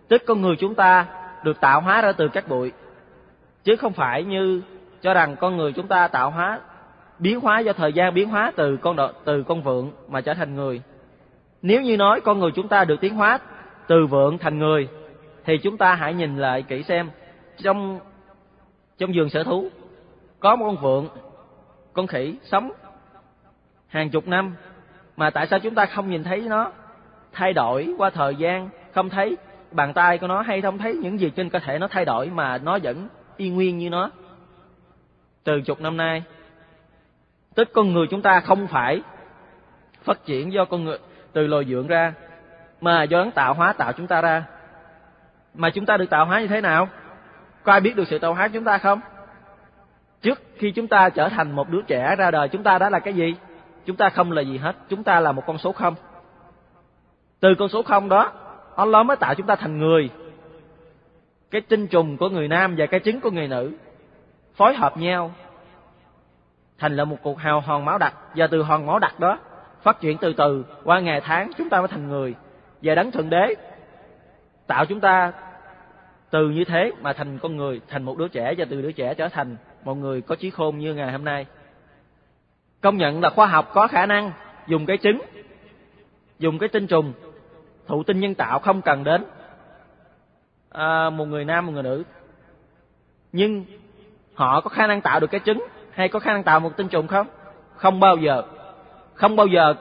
tức 0.08 0.22
con 0.26 0.42
người 0.42 0.56
chúng 0.56 0.74
ta 0.74 1.06
được 1.42 1.60
tạo 1.60 1.80
hóa 1.80 2.02
ra 2.02 2.12
từ 2.12 2.28
các 2.28 2.48
bụi, 2.48 2.72
chứ 3.64 3.76
không 3.76 3.92
phải 3.92 4.24
như 4.24 4.62
cho 5.02 5.14
rằng 5.14 5.36
con 5.36 5.56
người 5.56 5.72
chúng 5.72 5.88
ta 5.88 6.08
tạo 6.08 6.30
hóa 6.30 6.60
biến 7.18 7.40
hóa 7.40 7.60
do 7.60 7.72
thời 7.72 7.92
gian 7.92 8.14
biến 8.14 8.28
hóa 8.28 8.52
từ 8.56 8.76
con 8.76 8.96
đợ, 8.96 9.12
từ 9.24 9.42
con 9.42 9.62
vượn 9.62 9.92
mà 10.08 10.20
trở 10.20 10.34
thành 10.34 10.54
người. 10.54 10.82
Nếu 11.62 11.82
như 11.82 11.96
nói 11.96 12.20
con 12.20 12.38
người 12.38 12.50
chúng 12.54 12.68
ta 12.68 12.84
được 12.84 13.00
tiến 13.00 13.14
hóa 13.14 13.38
từ 13.86 14.06
vượn 14.06 14.38
thành 14.38 14.58
người 14.58 14.88
thì 15.44 15.58
chúng 15.58 15.76
ta 15.76 15.94
hãy 15.94 16.14
nhìn 16.14 16.36
lại 16.36 16.62
kỹ 16.62 16.82
xem 16.82 17.10
trong 17.62 18.00
trong 18.98 19.10
vườn 19.14 19.30
sở 19.30 19.42
thú 19.42 19.68
có 20.44 20.56
một 20.56 20.66
con 20.66 20.76
vượn, 20.76 21.08
con 21.92 22.06
khỉ 22.06 22.36
sống 22.42 22.72
hàng 23.88 24.10
chục 24.10 24.28
năm 24.28 24.54
mà 25.16 25.30
tại 25.30 25.46
sao 25.46 25.58
chúng 25.58 25.74
ta 25.74 25.86
không 25.86 26.10
nhìn 26.10 26.24
thấy 26.24 26.40
nó 26.40 26.72
thay 27.32 27.52
đổi 27.52 27.94
qua 27.98 28.10
thời 28.10 28.36
gian, 28.36 28.68
không 28.94 29.10
thấy. 29.10 29.36
Bàn 29.70 29.92
tay 29.92 30.18
của 30.18 30.26
nó 30.26 30.42
hay 30.42 30.60
không 30.60 30.78
thấy. 30.78 30.94
Những 30.94 31.20
gì 31.20 31.30
trên 31.30 31.50
cơ 31.50 31.58
thể 31.58 31.78
nó 31.78 31.88
thay 31.88 32.04
đổi 32.04 32.30
mà 32.30 32.58
nó 32.58 32.78
vẫn 32.82 33.08
y 33.36 33.50
nguyên 33.50 33.78
như 33.78 33.90
nó. 33.90 34.10
Từ 35.44 35.60
chục 35.60 35.80
năm 35.80 35.96
nay 35.96 36.22
tức 37.54 37.68
con 37.72 37.92
người 37.92 38.06
chúng 38.10 38.22
ta 38.22 38.40
không 38.40 38.66
phải 38.66 39.02
phát 40.02 40.24
triển 40.24 40.52
do 40.52 40.64
con 40.64 40.84
người 40.84 40.98
từ 41.32 41.46
loài 41.46 41.64
dưỡng 41.64 41.86
ra 41.86 42.14
mà 42.80 43.02
do 43.02 43.18
đấng 43.18 43.30
tạo 43.30 43.54
hóa 43.54 43.72
tạo 43.72 43.92
chúng 43.92 44.06
ta 44.06 44.20
ra. 44.20 44.44
Mà 45.54 45.70
chúng 45.70 45.86
ta 45.86 45.96
được 45.96 46.10
tạo 46.10 46.26
hóa 46.26 46.40
như 46.40 46.46
thế 46.46 46.60
nào? 46.60 46.88
Có 47.62 47.72
ai 47.72 47.80
biết 47.80 47.96
được 47.96 48.08
sự 48.08 48.18
tạo 48.18 48.34
hóa 48.34 48.48
chúng 48.48 48.64
ta 48.64 48.78
không? 48.78 49.00
Trước 50.24 50.42
khi 50.56 50.70
chúng 50.70 50.88
ta 50.88 51.08
trở 51.08 51.28
thành 51.28 51.52
một 51.52 51.70
đứa 51.70 51.82
trẻ 51.82 52.16
ra 52.16 52.30
đời, 52.30 52.48
chúng 52.48 52.62
ta 52.62 52.78
đã 52.78 52.90
là 52.90 52.98
cái 52.98 53.14
gì? 53.14 53.34
Chúng 53.86 53.96
ta 53.96 54.08
không 54.08 54.32
là 54.32 54.42
gì 54.42 54.58
hết, 54.58 54.76
chúng 54.88 55.04
ta 55.04 55.20
là 55.20 55.32
một 55.32 55.42
con 55.46 55.58
số 55.58 55.72
không. 55.72 55.94
Từ 57.40 57.54
con 57.58 57.68
số 57.68 57.82
không 57.82 58.08
đó, 58.08 58.32
Allah 58.76 59.06
mới 59.06 59.16
tạo 59.16 59.34
chúng 59.34 59.46
ta 59.46 59.56
thành 59.56 59.78
người. 59.78 60.10
Cái 61.50 61.60
tinh 61.60 61.86
trùng 61.86 62.16
của 62.16 62.28
người 62.28 62.48
nam 62.48 62.74
và 62.78 62.86
cái 62.86 63.00
trứng 63.00 63.20
của 63.20 63.30
người 63.30 63.48
nữ 63.48 63.72
phối 64.54 64.74
hợp 64.74 64.96
nhau 64.96 65.30
thành 66.78 66.96
là 66.96 67.04
một 67.04 67.16
cuộc 67.22 67.38
hào 67.38 67.60
hòn 67.60 67.84
máu 67.84 67.98
đặc. 67.98 68.14
Và 68.36 68.46
từ 68.46 68.62
hòn 68.62 68.86
máu 68.86 68.98
đặc 68.98 69.20
đó 69.20 69.38
phát 69.82 70.00
triển 70.00 70.18
từ 70.18 70.32
từ. 70.32 70.64
Qua 70.84 71.00
ngày 71.00 71.20
tháng, 71.20 71.50
chúng 71.58 71.70
ta 71.70 71.78
mới 71.78 71.88
thành 71.88 72.08
người. 72.08 72.34
Và 72.82 72.94
đấng 72.94 73.10
thượng 73.10 73.30
đế 73.30 73.54
tạo 74.66 74.86
chúng 74.86 75.00
ta 75.00 75.32
từ 76.30 76.48
như 76.48 76.64
thế 76.64 76.92
mà 77.00 77.12
thành 77.12 77.38
con 77.38 77.56
người, 77.56 77.80
thành 77.88 78.02
một 78.02 78.18
đứa 78.18 78.28
trẻ. 78.28 78.54
Và 78.58 78.64
từ 78.70 78.82
đứa 78.82 78.92
trẻ 78.92 79.14
trở 79.14 79.28
thành 79.28 79.56
một 79.84 79.94
người 79.94 80.20
có 80.20 80.34
trí 80.34 80.50
khôn 80.50 80.78
như 80.78 80.94
ngày 80.94 81.12
hôm 81.12 81.24
nay. 81.24 81.46
Công 82.80 82.96
nhận 82.96 83.20
là 83.20 83.30
khoa 83.30 83.46
học 83.46 83.70
có 83.74 83.86
khả 83.86 84.06
năng 84.06 84.32
dùng 84.66 84.86
cái 84.86 84.98
trứng 84.98 85.20
dùng 86.38 86.58
cái 86.58 86.68
tinh 86.68 86.86
trùng 86.86 87.12
thụ 87.86 88.02
tinh 88.02 88.20
nhân 88.20 88.34
tạo 88.34 88.58
không 88.58 88.82
cần 88.82 89.04
đến 89.04 89.24
à, 90.70 91.10
một 91.10 91.24
người 91.24 91.44
nam 91.44 91.66
một 91.66 91.72
người 91.72 91.82
nữ. 91.82 92.04
Nhưng 93.32 93.64
họ 94.34 94.60
có 94.60 94.70
khả 94.70 94.86
năng 94.86 95.00
tạo 95.00 95.20
được 95.20 95.30
cái 95.30 95.40
trứng 95.44 95.66
hay 95.90 96.08
có 96.08 96.18
khả 96.18 96.32
năng 96.32 96.42
tạo 96.42 96.60
một 96.60 96.76
tinh 96.76 96.88
trùng 96.88 97.06
không? 97.06 97.26
Không 97.76 98.00
bao 98.00 98.16
giờ. 98.16 98.42
Không 99.14 99.36
bao 99.36 99.46
giờ 99.46 99.74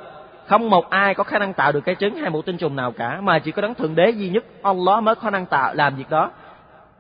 không 0.48 0.70
một 0.70 0.90
ai 0.90 1.16
có 1.16 1.24
khả 1.24 1.40
năng 1.40 1.54
tạo 1.54 1.72
được 1.72 1.86
cái 1.86 1.96
trứng 1.96 2.16
hay 2.16 2.30
một 2.30 2.46
tinh 2.46 2.58
trùng 2.58 2.76
nào 2.76 2.92
cả 2.92 3.22
mà 3.22 3.40
chỉ 3.40 3.52
có 3.52 3.62
đấng 3.62 3.76
thượng 3.76 3.96
đế 3.96 4.10
duy 4.10 4.30
nhất 4.30 4.46
Allah 4.62 5.04
mới 5.04 5.16
có 5.16 5.22
khả 5.22 5.30
năng 5.30 5.46
tạo 5.46 5.74
làm 5.74 5.96
việc 5.96 6.10
đó. 6.10 6.32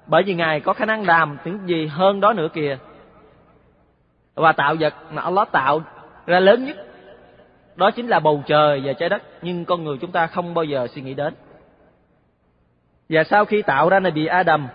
Bởi 0.08 0.24
vì 0.24 0.34
ngài 0.34 0.60
có 0.60 0.74
khả 0.74 0.86
năng 0.86 1.06
làm 1.06 1.38
những 1.46 1.60
gì 1.66 1.88
hơn 1.88 2.20
đó 2.20 2.34
nữa 2.34 2.48
kìa 2.54 2.78
và 4.36 4.52
tạo 4.52 4.76
vật 4.80 4.94
mà 5.12 5.22
Allah 5.22 5.52
tạo 5.52 5.82
ra 6.26 6.40
lớn 6.40 6.66
nhất, 6.66 6.78
đó 7.76 7.92
chính 7.92 8.08
là 8.08 8.20
bầu 8.20 8.44
trời 8.46 8.82
và 8.86 8.94
trái 8.94 9.10
đất. 9.10 9.24
Nhưng 9.42 9.66
con 9.66 9.84
người 9.84 9.98
chúng 10.02 10.12
ta 10.12 10.28
không 10.28 10.54
bao 10.54 10.64
giờ 10.64 10.88
suy 10.88 11.02
nghĩ 11.02 11.14
đến. 11.14 11.34
Và 13.10 13.24
sau 13.24 13.46
khi 13.46 13.62
tạo 13.62 13.90
ra 13.90 14.00
này 14.00 14.12
bị 14.12 14.26
Adam, 14.26 14.68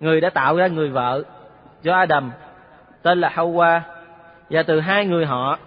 người 0.00 0.20
đã 0.20 0.30
tạo 0.30 0.56
ra 0.56 0.66
người 0.66 0.88
vợ 0.88 1.22
cho 1.82 1.94
Adam, 1.94 2.32
tên 3.02 3.20
là 3.20 3.32
Hawa. 3.34 3.80
Và 4.50 4.62
từ 4.62 4.80
hai 4.80 5.06
người 5.06 5.26
họ, 5.26 5.58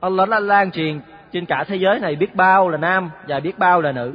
Allah 0.00 0.28
đã 0.28 0.40
lan 0.40 0.70
truyền 0.70 1.00
trên 1.32 1.46
cả 1.46 1.64
thế 1.68 1.76
giới 1.76 2.00
này 2.00 2.16
biết 2.16 2.34
bao 2.34 2.68
là 2.68 2.78
nam 2.78 3.10
và 3.28 3.40
biết 3.40 3.58
bao 3.58 3.80
là 3.80 3.92
nữ. 3.92 4.12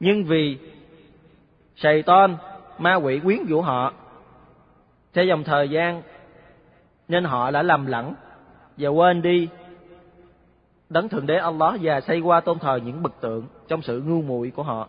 Nhưng 0.00 0.24
vì 0.24 0.58
Sài 1.76 2.02
Tôn 2.02 2.36
ma 2.78 2.94
quỷ 2.94 3.20
quyến 3.24 3.46
rũ 3.46 3.60
họ, 3.60 3.92
theo 5.14 5.24
dòng 5.24 5.44
thời 5.44 5.68
gian 5.68 6.02
nên 7.12 7.24
họ 7.24 7.50
đã 7.50 7.62
lầm 7.62 7.86
lẫn 7.86 8.14
và 8.76 8.88
quên 8.88 9.22
đi 9.22 9.48
đấng 10.88 11.08
thượng 11.08 11.26
đế 11.26 11.36
Allah 11.36 11.74
và 11.82 12.00
xây 12.00 12.20
qua 12.20 12.40
tôn 12.40 12.58
thờ 12.58 12.80
những 12.84 13.02
bực 13.02 13.20
tượng 13.20 13.46
trong 13.68 13.82
sự 13.82 14.02
ngu 14.06 14.22
muội 14.22 14.52
của 14.56 14.62
họ. 14.62 14.88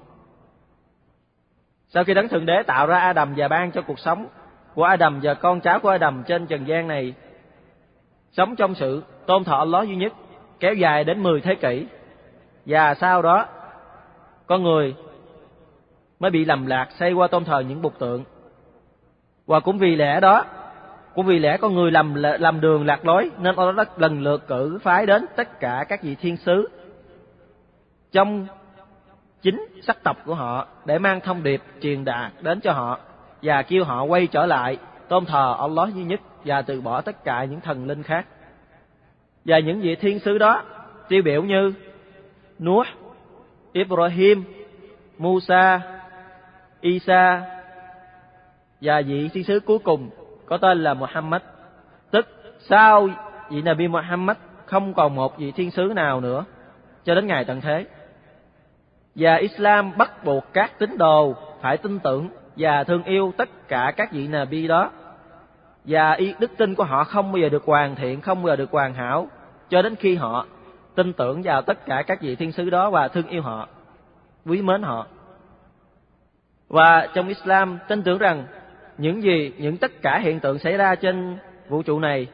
Sau 1.87 2.03
khi 2.03 2.13
đấng 2.13 2.27
thượng 2.27 2.45
đế 2.45 2.63
tạo 2.63 2.87
ra 2.87 2.99
Adam 2.99 3.33
và 3.37 3.47
ban 3.47 3.71
cho 3.71 3.81
cuộc 3.81 3.99
sống 3.99 4.27
của 4.75 4.83
Adam 4.83 5.19
và 5.23 5.33
con 5.33 5.61
cháu 5.61 5.79
của 5.79 5.89
Adam 5.89 6.23
trên 6.27 6.47
trần 6.47 6.67
gian 6.67 6.87
này 6.87 7.13
sống 8.31 8.55
trong 8.55 8.75
sự 8.75 9.03
tôn 9.25 9.43
thờ 9.43 9.57
Allah 9.57 9.87
duy 9.87 9.95
nhất 9.95 10.13
kéo 10.59 10.73
dài 10.73 11.03
đến 11.03 11.23
10 11.23 11.41
thế 11.41 11.55
kỷ. 11.55 11.87
Và 12.65 12.93
sau 12.93 13.21
đó 13.21 13.45
con 14.47 14.63
người 14.63 14.95
mới 16.19 16.31
bị 16.31 16.45
lầm 16.45 16.65
lạc 16.65 16.87
xây 16.99 17.13
qua 17.13 17.27
tôn 17.27 17.45
thờ 17.45 17.59
những 17.59 17.81
bục 17.81 17.99
tượng. 17.99 18.23
Và 19.45 19.59
cũng 19.59 19.77
vì 19.77 19.95
lẽ 19.95 20.19
đó, 20.19 20.45
cũng 21.15 21.25
vì 21.25 21.39
lẽ 21.39 21.57
con 21.57 21.73
người 21.73 21.91
làm 21.91 22.15
làm 22.15 22.61
đường 22.61 22.85
lạc 22.85 23.05
lối 23.05 23.31
nên 23.39 23.55
Allah 23.55 23.75
đã 23.75 23.85
lần 23.97 24.21
lượt 24.21 24.47
cử 24.47 24.79
phái 24.83 25.05
đến 25.05 25.25
tất 25.35 25.59
cả 25.59 25.85
các 25.89 26.03
vị 26.03 26.15
thiên 26.15 26.37
sứ 26.37 26.69
trong 28.11 28.47
chính 29.41 29.65
sắc 29.81 30.03
tộc 30.03 30.17
của 30.25 30.35
họ 30.35 30.67
để 30.85 30.99
mang 30.99 31.19
thông 31.21 31.43
điệp 31.43 31.61
truyền 31.81 32.05
đạt 32.05 32.31
đến 32.41 32.59
cho 32.61 32.71
họ 32.71 32.99
và 33.41 33.61
kêu 33.61 33.83
họ 33.83 34.03
quay 34.03 34.27
trở 34.27 34.45
lại 34.45 34.77
tôn 35.07 35.25
thờ 35.25 35.55
Allah 35.59 35.93
duy 35.93 36.03
nhất 36.03 36.19
và 36.45 36.61
từ 36.61 36.81
bỏ 36.81 37.01
tất 37.01 37.23
cả 37.23 37.43
những 37.43 37.61
thần 37.61 37.87
linh 37.87 38.03
khác. 38.03 38.25
Và 39.45 39.59
những 39.59 39.81
vị 39.81 39.95
thiên 39.95 40.19
sứ 40.19 40.37
đó 40.37 40.63
tiêu 41.09 41.21
biểu 41.25 41.43
như 41.43 41.73
Nuh, 42.59 42.87
Ibrahim, 43.73 44.43
Musa, 45.17 45.81
Isa 46.81 47.41
và 48.81 49.01
vị 49.01 49.29
thiên 49.33 49.43
sứ 49.43 49.59
cuối 49.59 49.79
cùng 49.79 50.09
có 50.45 50.57
tên 50.57 50.83
là 50.83 50.93
Muhammad. 50.93 51.41
Tức 52.11 52.27
sau 52.59 53.09
vị 53.49 53.61
Nabi 53.61 53.87
Muhammad 53.87 54.37
không 54.65 54.93
còn 54.93 55.15
một 55.15 55.37
vị 55.37 55.51
thiên 55.51 55.71
sứ 55.71 55.91
nào 55.95 56.21
nữa 56.21 56.45
cho 57.03 57.15
đến 57.15 57.27
ngày 57.27 57.45
tận 57.45 57.61
thế. 57.61 57.85
Và 59.15 59.35
Islam 59.35 59.97
bắt 59.97 60.23
buộc 60.25 60.43
các 60.53 60.79
tín 60.79 60.97
đồ 60.97 61.35
phải 61.61 61.77
tin 61.77 61.99
tưởng 61.99 62.29
và 62.57 62.83
thương 62.83 63.03
yêu 63.03 63.33
tất 63.37 63.67
cả 63.67 63.93
các 63.97 64.11
vị 64.11 64.27
Nabi 64.27 64.67
đó. 64.67 64.91
Và 65.85 66.11
ý 66.11 66.35
đức 66.39 66.51
tin 66.57 66.75
của 66.75 66.83
họ 66.83 67.03
không 67.03 67.31
bao 67.31 67.39
giờ 67.39 67.49
được 67.49 67.65
hoàn 67.65 67.95
thiện, 67.95 68.21
không 68.21 68.43
bao 68.43 68.47
giờ 68.47 68.55
được 68.55 68.71
hoàn 68.71 68.93
hảo 68.93 69.27
cho 69.69 69.81
đến 69.81 69.95
khi 69.95 70.15
họ 70.15 70.45
tin 70.95 71.13
tưởng 71.13 71.41
vào 71.43 71.61
tất 71.61 71.85
cả 71.85 72.03
các 72.07 72.21
vị 72.21 72.35
thiên 72.35 72.51
sứ 72.51 72.69
đó 72.69 72.89
và 72.89 73.07
thương 73.07 73.27
yêu 73.27 73.41
họ, 73.41 73.67
quý 74.45 74.61
mến 74.61 74.83
họ. 74.83 75.07
Và 76.69 77.07
trong 77.13 77.27
Islam 77.27 77.79
tin 77.87 78.03
tưởng 78.03 78.17
rằng 78.17 78.45
những 78.97 79.23
gì, 79.23 79.53
những 79.57 79.77
tất 79.77 79.91
cả 80.01 80.19
hiện 80.19 80.39
tượng 80.39 80.59
xảy 80.59 80.77
ra 80.77 80.95
trên 80.95 81.37
vũ 81.69 81.83
trụ 81.83 81.99
này 81.99 82.27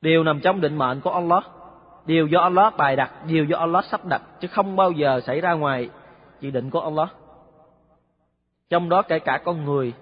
đều 0.00 0.24
nằm 0.24 0.40
trong 0.40 0.60
định 0.60 0.78
mệnh 0.78 1.00
của 1.00 1.10
Allah, 1.10 1.44
đều 2.06 2.26
do 2.26 2.40
Allah 2.40 2.76
bài 2.76 2.96
đặt, 2.96 3.10
đều 3.26 3.44
do 3.44 3.58
Allah 3.58 3.84
sắp 3.84 4.06
đặt 4.06 4.22
chứ 4.40 4.48
không 4.48 4.76
bao 4.76 4.90
giờ 4.92 5.20
xảy 5.20 5.40
ra 5.40 5.52
ngoài 5.52 5.90
dự 6.40 6.50
định 6.50 6.70
của 6.70 6.80
Allah. 6.80 7.08
Trong 8.70 8.88
đó 8.88 9.02
kể 9.02 9.18
cả 9.18 9.40
con 9.44 9.64
người 9.64 9.92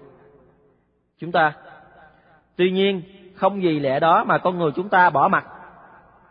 chúng 1.17 1.31
ta. 1.31 1.53
Tuy 2.55 2.71
nhiên, 2.71 3.01
không 3.35 3.59
vì 3.61 3.79
lẽ 3.79 3.99
đó 3.99 4.23
mà 4.23 4.37
con 4.37 4.57
người 4.57 4.71
chúng 4.75 4.89
ta 4.89 5.09
bỏ 5.09 5.27
mặt 5.27 5.45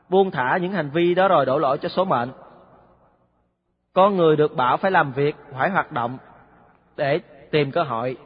buông 0.09 0.31
thả 0.31 0.57
những 0.57 0.73
hành 0.73 0.91
vi 0.91 1.15
đó 1.15 1.29
rồi 1.29 1.47
đổ 1.47 1.59
lỗi 1.59 1.79
cho 1.79 1.89
số 1.89 2.05
mệnh. 2.05 2.31
Con 3.93 4.17
người 4.17 4.37
được 4.37 4.57
bảo 4.57 4.77
phải 4.77 4.91
làm 4.91 5.13
việc, 5.13 5.37
phải 5.53 5.71
hoạt 5.71 5.93
động 5.93 6.19
để 6.97 7.21
tìm 7.51 7.71
cơ 7.71 7.83
hội 7.83 8.17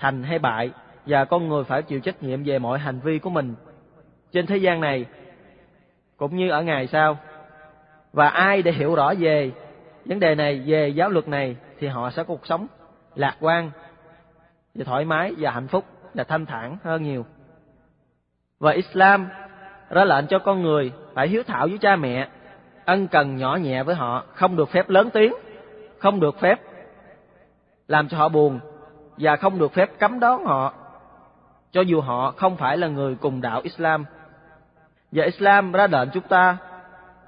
thành 0.00 0.22
hay 0.22 0.38
bại 0.38 0.70
và 1.06 1.24
con 1.24 1.48
người 1.48 1.64
phải 1.64 1.82
chịu 1.82 2.00
trách 2.00 2.22
nhiệm 2.22 2.44
về 2.44 2.58
mọi 2.58 2.78
hành 2.78 3.00
vi 3.00 3.18
của 3.18 3.30
mình 3.30 3.54
trên 4.32 4.46
thế 4.46 4.56
gian 4.56 4.80
này 4.80 5.06
cũng 6.16 6.36
như 6.36 6.50
ở 6.50 6.62
ngày 6.62 6.86
sau. 6.86 7.18
Và 8.12 8.28
ai 8.28 8.62
để 8.62 8.72
hiểu 8.72 8.94
rõ 8.94 9.14
về 9.18 9.52
vấn 10.04 10.20
đề 10.20 10.34
này, 10.34 10.62
về 10.66 10.88
giáo 10.88 11.08
luật 11.08 11.28
này 11.28 11.56
thì 11.78 11.86
họ 11.86 12.10
sẽ 12.10 12.22
có 12.22 12.26
cuộc 12.26 12.46
sống 12.46 12.66
lạc 13.14 13.36
quan 13.40 13.70
và 14.74 14.84
thoải 14.84 15.04
mái 15.04 15.34
và 15.38 15.50
hạnh 15.50 15.68
phúc 15.68 15.84
và 16.14 16.24
thanh 16.24 16.46
thản 16.46 16.76
hơn 16.84 17.02
nhiều. 17.02 17.26
Và 18.58 18.72
Islam 18.72 19.28
ra 19.90 20.04
lệnh 20.04 20.26
cho 20.26 20.38
con 20.38 20.62
người 20.62 20.92
phải 21.14 21.28
hiếu 21.28 21.42
thảo 21.46 21.68
với 21.68 21.78
cha 21.78 21.96
mẹ, 21.96 22.28
ân 22.84 23.08
cần 23.08 23.36
nhỏ 23.36 23.56
nhẹ 23.56 23.82
với 23.82 23.94
họ, 23.94 24.24
không 24.34 24.56
được 24.56 24.68
phép 24.68 24.88
lớn 24.88 25.10
tiếng, 25.12 25.32
không 25.98 26.20
được 26.20 26.40
phép 26.40 26.60
làm 27.88 28.08
cho 28.08 28.18
họ 28.18 28.28
buồn 28.28 28.60
và 29.18 29.36
không 29.36 29.58
được 29.58 29.72
phép 29.72 29.90
cấm 29.98 30.20
đón 30.20 30.44
họ 30.44 30.74
cho 31.72 31.80
dù 31.80 32.00
họ 32.00 32.30
không 32.36 32.56
phải 32.56 32.76
là 32.76 32.88
người 32.88 33.14
cùng 33.14 33.40
đạo 33.40 33.60
Islam. 33.64 34.04
Và 35.12 35.24
Islam 35.24 35.72
ra 35.72 35.86
lệnh 35.86 36.08
chúng 36.10 36.28
ta 36.28 36.56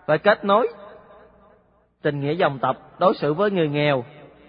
phải 0.06 0.18
kết 0.18 0.44
nối 0.44 0.68
tình 2.02 2.20
nghĩa 2.20 2.32
dòng 2.32 2.58
tộc, 2.58 2.76
đối 2.98 3.14
xử 3.14 3.34
với 3.34 3.50
người 3.50 3.68
nghèo 3.68 4.04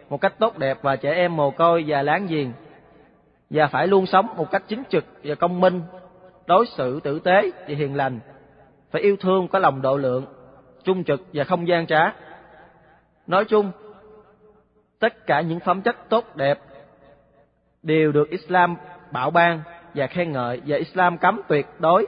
một 0.10 0.22
cách 0.22 0.40
tốt 0.40 0.58
đẹp 0.58 0.78
và 0.82 0.96
trẻ 0.96 1.13
em 1.13 1.36
mồ 1.36 1.52
côi 1.52 1.84
và 1.88 2.02
láng 2.02 2.28
giềng 2.28 2.52
và 3.50 3.68
phải 3.68 3.88
luôn 3.88 4.06
sống 4.06 4.28
một 4.38 4.52
cách 4.52 4.63
chính 4.68 4.84
trực 4.90 5.06
và 5.24 5.36
công 5.36 5.62
minh 5.62 5.82
đối 6.48 6.66
xử 6.66 7.00
tử 7.00 7.20
tế 7.20 7.52
và 7.68 7.75
hiền 7.75 7.96
lành, 7.96 8.20
phải 8.92 9.02
yêu 9.02 9.16
thương 9.20 9.48
có 9.48 9.60
lòng 9.60 9.82
độ 9.82 9.98
lượng, 9.98 10.25
trung 10.84 11.04
trực 11.04 11.22
và 11.34 11.44
không 11.44 11.68
gian 11.68 11.88
trá. 11.88 12.13
Nói 13.28 13.46
chung, 13.46 13.72
tất 15.00 15.25
cả 15.28 15.42
những 15.42 15.60
phẩm 15.60 15.82
chất 15.82 16.10
tốt 16.10 16.36
đẹp 16.36 16.60
đều 17.84 18.12
được 18.12 18.30
Islam 18.30 18.75
bảo 19.12 19.32
ban 19.32 19.62
và 19.96 20.08
khen 20.08 20.32
ngợi 20.32 20.62
và 20.66 20.78
Islam 20.78 21.18
cấm 21.18 21.42
tuyệt 21.48 21.68
đối 21.80 22.08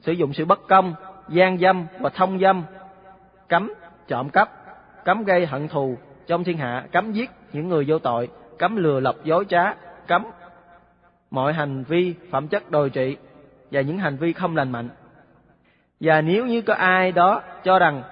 sử 0.00 0.12
dụng 0.12 0.32
sự 0.32 0.44
bất 0.44 0.68
công, 0.68 0.94
gian 1.28 1.58
dâm 1.58 1.86
và 2.00 2.10
thông 2.10 2.38
dâm, 2.38 2.62
cấm 3.48 3.72
trộm 4.08 4.28
cắp, 4.30 4.50
cấm 5.04 5.24
gây 5.24 5.46
hận 5.46 5.68
thù 5.68 5.96
trong 6.26 6.44
thiên 6.44 6.58
hạ, 6.58 6.84
cấm 6.92 7.12
giết 7.12 7.30
những 7.52 7.68
người 7.68 7.84
vô 7.88 7.98
tội, 7.98 8.28
cấm 8.58 8.76
lừa 8.76 9.00
lọc 9.00 9.24
dối 9.24 9.44
trá, 9.48 9.74
cấm 10.06 10.24
mọi 11.30 11.52
hành 11.52 11.84
vi 11.84 12.14
phẩm 12.30 12.48
chất 12.48 12.70
đồi 12.70 12.90
trị 12.90 13.16
và 13.70 13.80
những 13.80 13.98
hành 13.98 14.16
vi 14.16 14.32
không 14.32 14.56
lành 14.56 14.72
mạnh. 14.72 14.88
Và 16.00 16.20
nếu 16.20 16.46
như 16.46 16.62
có 16.62 16.74
ai 16.74 17.12
đó 17.12 17.42
cho 17.64 17.78
rằng 17.78 18.02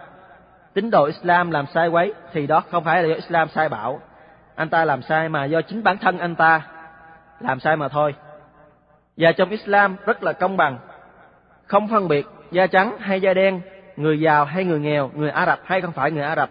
tín 0.75 0.91
đồ 0.91 1.05
Islam 1.05 1.51
làm 1.51 1.67
sai 1.75 1.89
quấy 1.89 2.15
thì 2.33 2.47
đó 2.47 2.63
không 2.71 2.85
phải 2.85 3.03
là 3.03 3.09
do 3.09 3.15
Islam 3.15 3.49
sai 3.49 3.69
bảo. 3.69 4.01
Anh 4.55 4.69
ta 4.69 4.85
làm 4.85 5.03
sai 5.03 5.29
mà 5.29 5.45
do 5.45 5.61
chính 5.63 5.83
bản 5.83 5.99
thân 5.99 6.19
anh 6.19 6.35
ta 6.35 6.67
làm 7.41 7.61
sai 7.61 7.77
mà 7.77 7.89
thôi. 7.89 8.15
Và 9.17 9.33
trong 9.33 9.51
Islam 9.51 9.97
rất 10.07 10.23
là 10.23 10.33
công 10.33 10.57
bằng, 10.57 10.79
không 11.67 11.89
phân 11.89 12.09
biệt 12.09 12.27
da 12.51 12.67
trắng 12.67 12.97
hay 12.99 13.21
da 13.21 13.35
đen, 13.35 13.61
người 13.97 14.21
giàu 14.21 14.45
hay 14.45 14.65
người 14.65 14.81
nghèo, 14.81 15.11
người 15.15 15.31
Ả 15.31 15.47
Rập 15.47 15.61
hay 15.65 15.81
không 15.81 15.93
phải 15.93 16.11
người 16.11 16.23
Ả 16.23 16.37
Rập, 16.37 16.51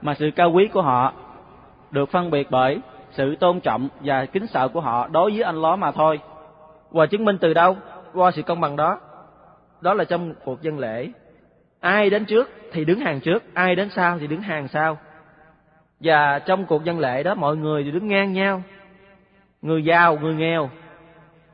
mà 0.00 0.14
sự 0.14 0.30
cao 0.36 0.50
quý 0.52 0.68
của 0.68 0.82
họ 0.82 1.12
được 1.90 2.10
phân 2.10 2.30
biệt 2.30 2.46
bởi 2.50 2.80
sự 3.10 3.36
tôn 3.36 3.60
trọng 3.60 3.88
và 4.00 4.26
kính 4.26 4.46
sợ 4.46 4.68
của 4.68 4.80
họ 4.80 5.08
đối 5.08 5.30
với 5.30 5.42
anh 5.42 5.62
ló 5.62 5.76
mà 5.76 5.92
thôi. 5.92 6.20
Và 6.90 7.06
chứng 7.06 7.24
minh 7.24 7.38
từ 7.40 7.54
đâu? 7.54 7.76
Qua 8.14 8.30
sự 8.30 8.42
công 8.42 8.60
bằng 8.60 8.76
đó. 8.76 9.00
Đó 9.80 9.94
là 9.94 10.04
trong 10.04 10.34
cuộc 10.44 10.62
dân 10.62 10.78
lễ. 10.78 11.08
Ai 11.80 12.10
đến 12.10 12.24
trước 12.24 12.50
thì 12.72 12.84
đứng 12.84 13.00
hàng 13.00 13.20
trước, 13.20 13.42
ai 13.54 13.74
đến 13.74 13.90
sau 13.90 14.18
thì 14.18 14.26
đứng 14.26 14.40
hàng 14.40 14.68
sau. 14.68 14.98
Và 16.00 16.38
trong 16.38 16.66
cuộc 16.66 16.84
dân 16.84 16.98
lễ 16.98 17.22
đó 17.22 17.34
mọi 17.34 17.56
người 17.56 17.82
đều 17.82 17.92
đứng 17.92 18.08
ngang 18.08 18.32
nhau. 18.32 18.62
Người 19.62 19.84
giàu, 19.84 20.18
người 20.18 20.34
nghèo, 20.34 20.70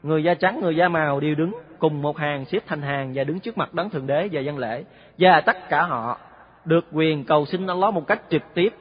người 0.03 0.25
da 0.25 0.35
trắng, 0.35 0.61
người 0.63 0.77
da 0.77 0.89
màu 0.89 1.21
đều 1.21 1.35
đứng 1.35 1.53
cùng 1.79 2.03
một 2.03 2.19
hàng 2.19 2.45
xếp 2.45 2.59
thành 2.67 2.83
hàng 2.83 3.13
và 3.15 3.25
đứng 3.25 3.41
trước 3.41 3.59
mặt 3.59 3.75
đấng 3.75 3.91
thượng 3.91 4.07
đế 4.07 4.29
và 4.33 4.41
dân 4.41 4.59
lễ. 4.59 4.85
Và 5.19 5.41
tất 5.41 5.69
cả 5.69 5.83
họ 5.83 6.19
được 6.65 6.85
quyền 6.93 7.25
cầu 7.25 7.47
xin 7.47 7.67
Allah 7.67 7.95
một 7.95 8.07
cách 8.07 8.23
trực 8.31 8.43
tiếp 8.55 8.75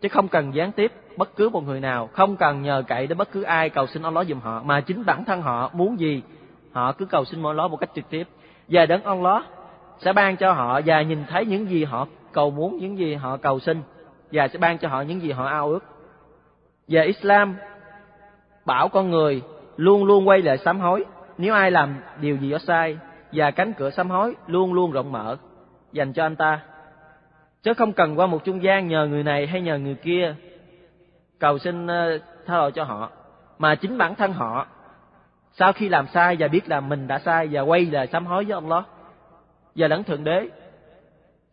chứ 0.00 0.08
không 0.08 0.28
cần 0.28 0.54
gián 0.54 0.72
tiếp 0.72 0.92
bất 1.16 1.36
cứ 1.36 1.48
một 1.48 1.64
người 1.64 1.80
nào, 1.80 2.06
không 2.12 2.36
cần 2.36 2.62
nhờ 2.62 2.82
cậy 2.86 3.06
đến 3.06 3.18
bất 3.18 3.32
cứ 3.32 3.42
ai 3.42 3.70
cầu 3.70 3.86
xin 3.86 4.02
Allah 4.02 4.26
giùm 4.26 4.40
họ, 4.40 4.62
mà 4.62 4.80
chính 4.80 5.04
bản 5.04 5.24
thân 5.24 5.42
họ 5.42 5.70
muốn 5.72 6.00
gì, 6.00 6.22
họ 6.72 6.92
cứ 6.92 7.04
cầu 7.04 7.24
xin 7.24 7.42
Allah 7.42 7.70
một 7.70 7.76
cách 7.76 7.90
trực 7.94 8.10
tiếp. 8.10 8.28
Và 8.68 8.86
đấng 8.86 9.02
Allah 9.02 9.42
sẽ 9.98 10.12
ban 10.12 10.36
cho 10.36 10.52
họ 10.52 10.80
và 10.86 11.02
nhìn 11.02 11.24
thấy 11.28 11.46
những 11.46 11.70
gì 11.70 11.84
họ 11.84 12.06
cầu 12.32 12.50
muốn, 12.50 12.78
những 12.78 12.98
gì 12.98 13.14
họ 13.14 13.36
cầu 13.36 13.60
xin 13.60 13.82
và 14.32 14.48
sẽ 14.48 14.58
ban 14.58 14.78
cho 14.78 14.88
họ 14.88 15.02
những 15.02 15.22
gì 15.22 15.32
họ 15.32 15.46
ao 15.46 15.68
ước. 15.68 15.84
Và 16.88 17.02
Islam 17.02 17.56
bảo 18.64 18.88
con 18.88 19.10
người 19.10 19.42
luôn 19.76 20.04
luôn 20.04 20.28
quay 20.28 20.42
lại 20.42 20.58
sám 20.58 20.80
hối 20.80 21.04
nếu 21.38 21.54
ai 21.54 21.70
làm 21.70 21.96
điều 22.20 22.36
gì 22.36 22.50
đó 22.50 22.58
sai 22.58 22.98
và 23.32 23.50
cánh 23.50 23.72
cửa 23.72 23.90
sám 23.90 24.10
hối 24.10 24.34
luôn 24.46 24.72
luôn 24.72 24.90
rộng 24.90 25.12
mở 25.12 25.36
dành 25.92 26.12
cho 26.12 26.22
anh 26.22 26.36
ta. 26.36 26.60
Chứ 27.62 27.74
không 27.74 27.92
cần 27.92 28.18
qua 28.18 28.26
một 28.26 28.44
trung 28.44 28.62
gian 28.62 28.88
nhờ 28.88 29.06
người 29.06 29.22
này 29.22 29.46
hay 29.46 29.60
nhờ 29.60 29.78
người 29.78 29.94
kia 29.94 30.34
cầu 31.38 31.58
xin 31.58 31.86
ờ, 31.86 32.18
tha 32.46 32.56
lỗi 32.56 32.72
cho 32.72 32.84
họ, 32.84 33.10
mà 33.58 33.74
chính 33.74 33.98
bản 33.98 34.14
thân 34.14 34.32
họ 34.32 34.66
sau 35.52 35.72
khi 35.72 35.88
làm 35.88 36.06
sai 36.06 36.36
và 36.38 36.48
biết 36.48 36.68
là 36.68 36.80
mình 36.80 37.06
đã 37.06 37.18
sai 37.18 37.48
và 37.50 37.60
quay 37.60 37.86
lại 37.86 38.06
sám 38.06 38.26
hối 38.26 38.44
với 38.44 38.54
Allah 38.54 38.84
và 39.74 39.88
lẫn 39.88 40.04
thượng 40.04 40.24
đế 40.24 40.48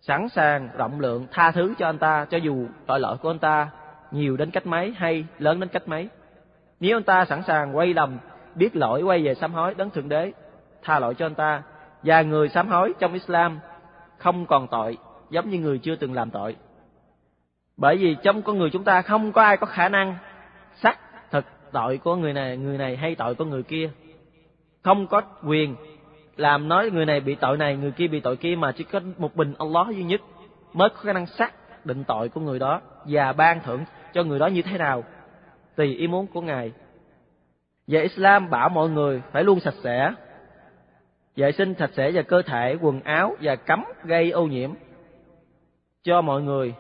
sẵn 0.08 0.30
sàng 0.30 0.70
rộng 0.78 1.00
lượng 1.00 1.28
tha 1.32 1.52
thứ 1.52 1.74
cho 1.78 1.86
anh 1.86 1.98
ta 1.98 2.26
cho 2.30 2.38
dù 2.38 2.68
tội 2.86 3.00
lỗi 3.00 3.18
của 3.18 3.30
anh 3.30 3.40
ta 3.40 3.70
nhiều 4.12 4.38
đến 4.38 4.52
cách 4.52 4.66
mấy 4.66 4.94
hay 4.98 5.26
lớn 5.40 5.60
đến 5.60 5.70
cách 5.70 5.88
mấy. 5.88 6.10
Nếu 6.80 6.98
anh 6.98 7.04
ta 7.04 7.26
sẵn 7.26 7.44
sàng 7.48 7.78
quay 7.78 7.94
lầm, 7.94 8.18
biết 8.56 8.76
lỗi 8.76 9.02
quay 9.02 9.24
về 9.24 9.36
sám 9.36 9.54
hối 9.54 9.74
đấng 9.74 9.90
thượng 9.90 10.10
đế, 10.10 10.32
tha 10.84 11.00
lỗi 11.00 11.16
cho 11.16 11.26
anh 11.26 11.36
ta 11.36 11.64
và 12.04 12.22
người 12.22 12.50
sám 12.50 12.68
hối 12.68 12.94
trong 13.00 13.14
Islam 13.14 13.60
không 14.18 14.46
còn 14.46 14.68
tội 14.68 14.98
giống 15.30 15.50
như 15.50 15.60
người 15.60 15.78
chưa 15.78 15.96
từng 15.96 16.14
làm 16.14 16.30
tội. 16.30 16.56
Bởi 17.78 17.98
vì 17.98 18.16
trong 18.24 18.42
con 18.42 18.58
người 18.58 18.70
chúng 18.70 18.84
ta 18.84 19.02
không 19.02 19.32
có 19.32 19.42
ai 19.44 19.58
có 19.58 19.68
khả 19.68 19.90
năng 19.90 20.18
xác 20.76 20.98
thực 21.32 21.46
tội 21.72 21.98
của 21.98 22.16
người 22.16 22.34
này, 22.34 22.58
người 22.58 22.78
này 22.78 22.98
hay 22.98 23.16
tội 23.16 23.36
của 23.36 23.46
người 23.46 23.64
kia. 23.64 23.90
Không 24.84 25.08
có 25.08 25.22
quyền 25.48 25.76
làm 26.38 26.68
nói 26.68 26.90
người 26.92 27.06
này 27.06 27.20
bị 27.20 27.36
tội 27.36 27.58
này, 27.58 27.78
người 27.78 27.92
kia 27.92 28.08
bị 28.08 28.20
tội 28.20 28.38
kia 28.38 28.56
mà 28.56 28.72
chỉ 28.72 28.84
có 28.84 29.00
một 29.18 29.36
bình 29.36 29.54
Allah 29.60 29.88
duy 29.96 30.04
nhất 30.04 30.22
mới 30.74 30.90
có 30.90 30.96
khả 30.96 31.14
năng 31.14 31.26
xác 31.26 31.54
định 31.86 32.04
tội 32.04 32.30
của 32.30 32.42
người 32.42 32.60
đó 32.60 32.82
và 33.06 33.34
ban 33.34 33.60
thưởng 33.62 33.86
cho 34.14 34.24
người 34.24 34.40
đó 34.40 34.48
như 34.48 34.62
thế 34.62 34.78
nào. 34.78 35.04
Tùy 35.76 35.96
ý 35.96 36.08
muốn 36.08 36.28
của 36.28 36.42
ngài. 36.42 36.72
Và 37.88 38.02
Islam 38.02 38.50
bảo 38.50 38.70
mọi 38.70 38.90
người 38.90 39.22
phải 39.32 39.44
luôn 39.44 39.60
sạch 39.60 39.74
sẽ 39.84 40.14
vệ 41.36 41.52
sinh 41.52 41.74
sạch 41.80 41.92
sẽ 41.94 42.12
về 42.12 42.24
cơ 42.24 42.42
thể 42.42 42.78
quần 42.82 43.02
áo 43.02 43.36
và 43.42 43.56
cấm 43.56 43.84
gây 44.04 44.32
ô 44.32 44.46
nhiễm 44.46 44.72
cho 46.04 46.22
mọi 46.22 46.42
người 46.42 46.74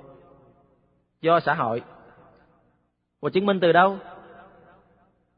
cho 1.21 1.39
xã 1.39 1.53
hội. 1.53 1.81
Và 3.21 3.29
chứng 3.33 3.45
minh 3.45 3.59
từ 3.59 3.71
đâu? 3.71 3.97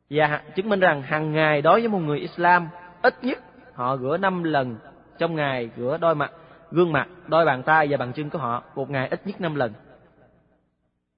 Và 0.10 0.42
chứng 0.56 0.70
minh 0.70 0.80
rằng 0.80 1.02
hàng 1.02 1.32
ngày 1.32 1.62
đối 1.62 1.80
với 1.80 1.88
một 1.88 2.00
người 2.00 2.20
Islam 2.20 2.68
ít 3.02 3.24
nhất 3.24 3.40
họ 3.78 3.98
rửa 3.98 4.18
năm 4.18 4.44
lần 4.44 4.78
trong 5.18 5.36
ngày, 5.36 5.70
rửa 5.78 5.98
đôi 6.02 6.16
mặt, 6.16 6.32
gương 6.72 6.92
mặt, 6.92 7.08
đôi 7.28 7.46
bàn 7.46 7.64
tay 7.64 7.88
và 7.90 7.98
bàn 7.98 8.14
chân 8.14 8.30
của 8.30 8.40
họ 8.40 8.64
một 8.76 8.90
ngày 8.90 9.08
ít 9.08 9.22
nhất 9.28 9.42
năm 9.42 9.56
lần. 9.56 9.74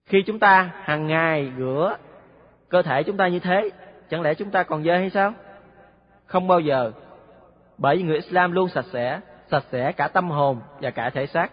Khi 0.06 0.24
chúng 0.28 0.40
ta 0.40 0.72
hàng 0.84 1.08
ngày 1.08 1.52
rửa 1.58 1.98
cơ 2.70 2.82
thể 2.82 3.04
chúng 3.04 3.18
ta 3.18 3.28
như 3.28 3.40
thế, 3.40 3.70
chẳng 4.10 4.22
lẽ 4.22 4.34
chúng 4.34 4.52
ta 4.52 4.64
còn 4.64 4.84
dơ 4.84 4.98
hay 4.98 5.10
sao? 5.10 5.34
Không 6.26 6.48
bao 6.48 6.60
giờ, 6.60 6.92
bởi 7.78 7.98
vì 7.98 8.04
người 8.04 8.16
Islam 8.16 8.52
luôn 8.52 8.70
sạch 8.70 8.86
sẽ 8.94 9.20
sạch 9.52 9.64
sẽ 9.72 9.92
cả 9.92 10.08
tâm 10.08 10.30
hồn 10.30 10.60
và 10.82 10.92
cả 10.92 11.10
thể 11.10 11.26
xác 11.26 11.52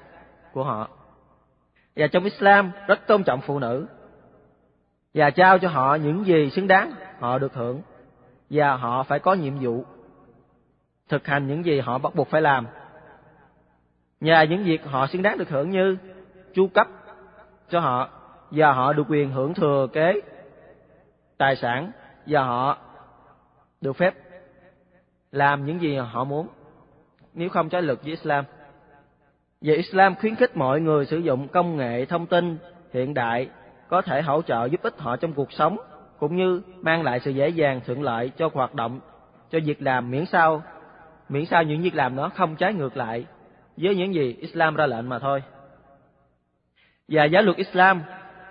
của 0.52 0.64
họ. 0.64 0.88
Và 1.96 2.06
trong 2.06 2.24
Islam 2.24 2.70
rất 2.86 3.06
tôn 3.06 3.24
trọng 3.24 3.40
phụ 3.40 3.58
nữ 3.58 3.86
và 5.14 5.30
trao 5.30 5.58
cho 5.58 5.68
họ 5.68 5.94
những 5.94 6.26
gì 6.26 6.50
xứng 6.50 6.68
đáng 6.68 6.92
họ 7.20 7.38
được 7.38 7.54
hưởng 7.54 7.82
và 8.50 8.76
họ 8.76 9.02
phải 9.02 9.18
có 9.18 9.34
nhiệm 9.34 9.58
vụ 9.60 9.84
thực 11.08 11.26
hành 11.26 11.46
những 11.46 11.64
gì 11.64 11.80
họ 11.80 11.98
bắt 11.98 12.14
buộc 12.14 12.28
phải 12.28 12.42
làm 12.42 12.66
và 14.20 14.44
những 14.44 14.64
việc 14.64 14.84
họ 14.84 15.06
xứng 15.06 15.22
đáng 15.22 15.38
được 15.38 15.48
hưởng 15.48 15.70
như 15.70 15.96
chu 16.54 16.68
cấp 16.68 16.88
cho 17.70 17.80
họ 17.80 18.08
và 18.50 18.72
họ 18.72 18.92
được 18.92 19.04
quyền 19.08 19.30
hưởng 19.30 19.54
thừa 19.54 19.86
kế 19.92 20.20
tài 21.38 21.56
sản 21.56 21.90
và 22.26 22.42
họ 22.42 22.78
được 23.80 23.96
phép 23.96 24.14
làm 25.32 25.66
những 25.66 25.80
gì 25.80 25.96
họ 25.96 26.24
muốn, 26.24 26.48
nếu 27.34 27.48
không 27.48 27.68
trái 27.68 27.82
luật 27.82 27.98
với 28.02 28.10
Islam. 28.10 28.44
Và 29.60 29.74
Islam 29.74 30.14
khuyến 30.14 30.34
khích 30.34 30.56
mọi 30.56 30.80
người 30.80 31.06
sử 31.06 31.18
dụng 31.18 31.48
công 31.48 31.76
nghệ 31.76 32.04
thông 32.04 32.26
tin 32.26 32.58
hiện 32.92 33.14
đại 33.14 33.48
có 33.88 34.02
thể 34.02 34.22
hỗ 34.22 34.42
trợ 34.42 34.64
giúp 34.64 34.82
ích 34.82 34.98
họ 34.98 35.16
trong 35.16 35.32
cuộc 35.32 35.52
sống, 35.52 35.76
cũng 36.18 36.36
như 36.36 36.62
mang 36.80 37.02
lại 37.02 37.20
sự 37.20 37.30
dễ 37.30 37.48
dàng 37.48 37.80
thuận 37.86 38.02
lợi 38.02 38.30
cho 38.36 38.50
hoạt 38.54 38.74
động, 38.74 39.00
cho 39.50 39.58
việc 39.64 39.82
làm 39.82 40.10
miễn 40.10 40.26
sao 40.26 40.62
miễn 41.28 41.46
sao 41.46 41.62
những 41.62 41.82
việc 41.82 41.94
làm 41.94 42.16
đó 42.16 42.30
không 42.34 42.56
trái 42.56 42.74
ngược 42.74 42.96
lại 42.96 43.26
với 43.76 43.96
những 43.96 44.14
gì 44.14 44.36
Islam 44.40 44.74
ra 44.74 44.86
lệnh 44.86 45.08
mà 45.08 45.18
thôi. 45.18 45.42
Và 47.08 47.24
giáo 47.24 47.42
luật 47.42 47.56
Islam 47.56 48.02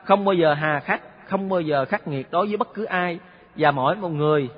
không 0.03 0.25
bao 0.25 0.33
giờ 0.33 0.53
hà 0.53 0.79
khắc, 0.79 1.27
không 1.27 1.49
bao 1.49 1.61
giờ 1.61 1.85
khắc 1.85 2.07
nghiệt 2.07 2.27
đối 2.31 2.47
với 2.47 2.57
bất 2.57 2.73
cứ 2.73 2.83
ai 2.83 3.19
và 3.55 3.71
mỗi 3.71 3.95
một 3.95 4.09
người 4.09 4.49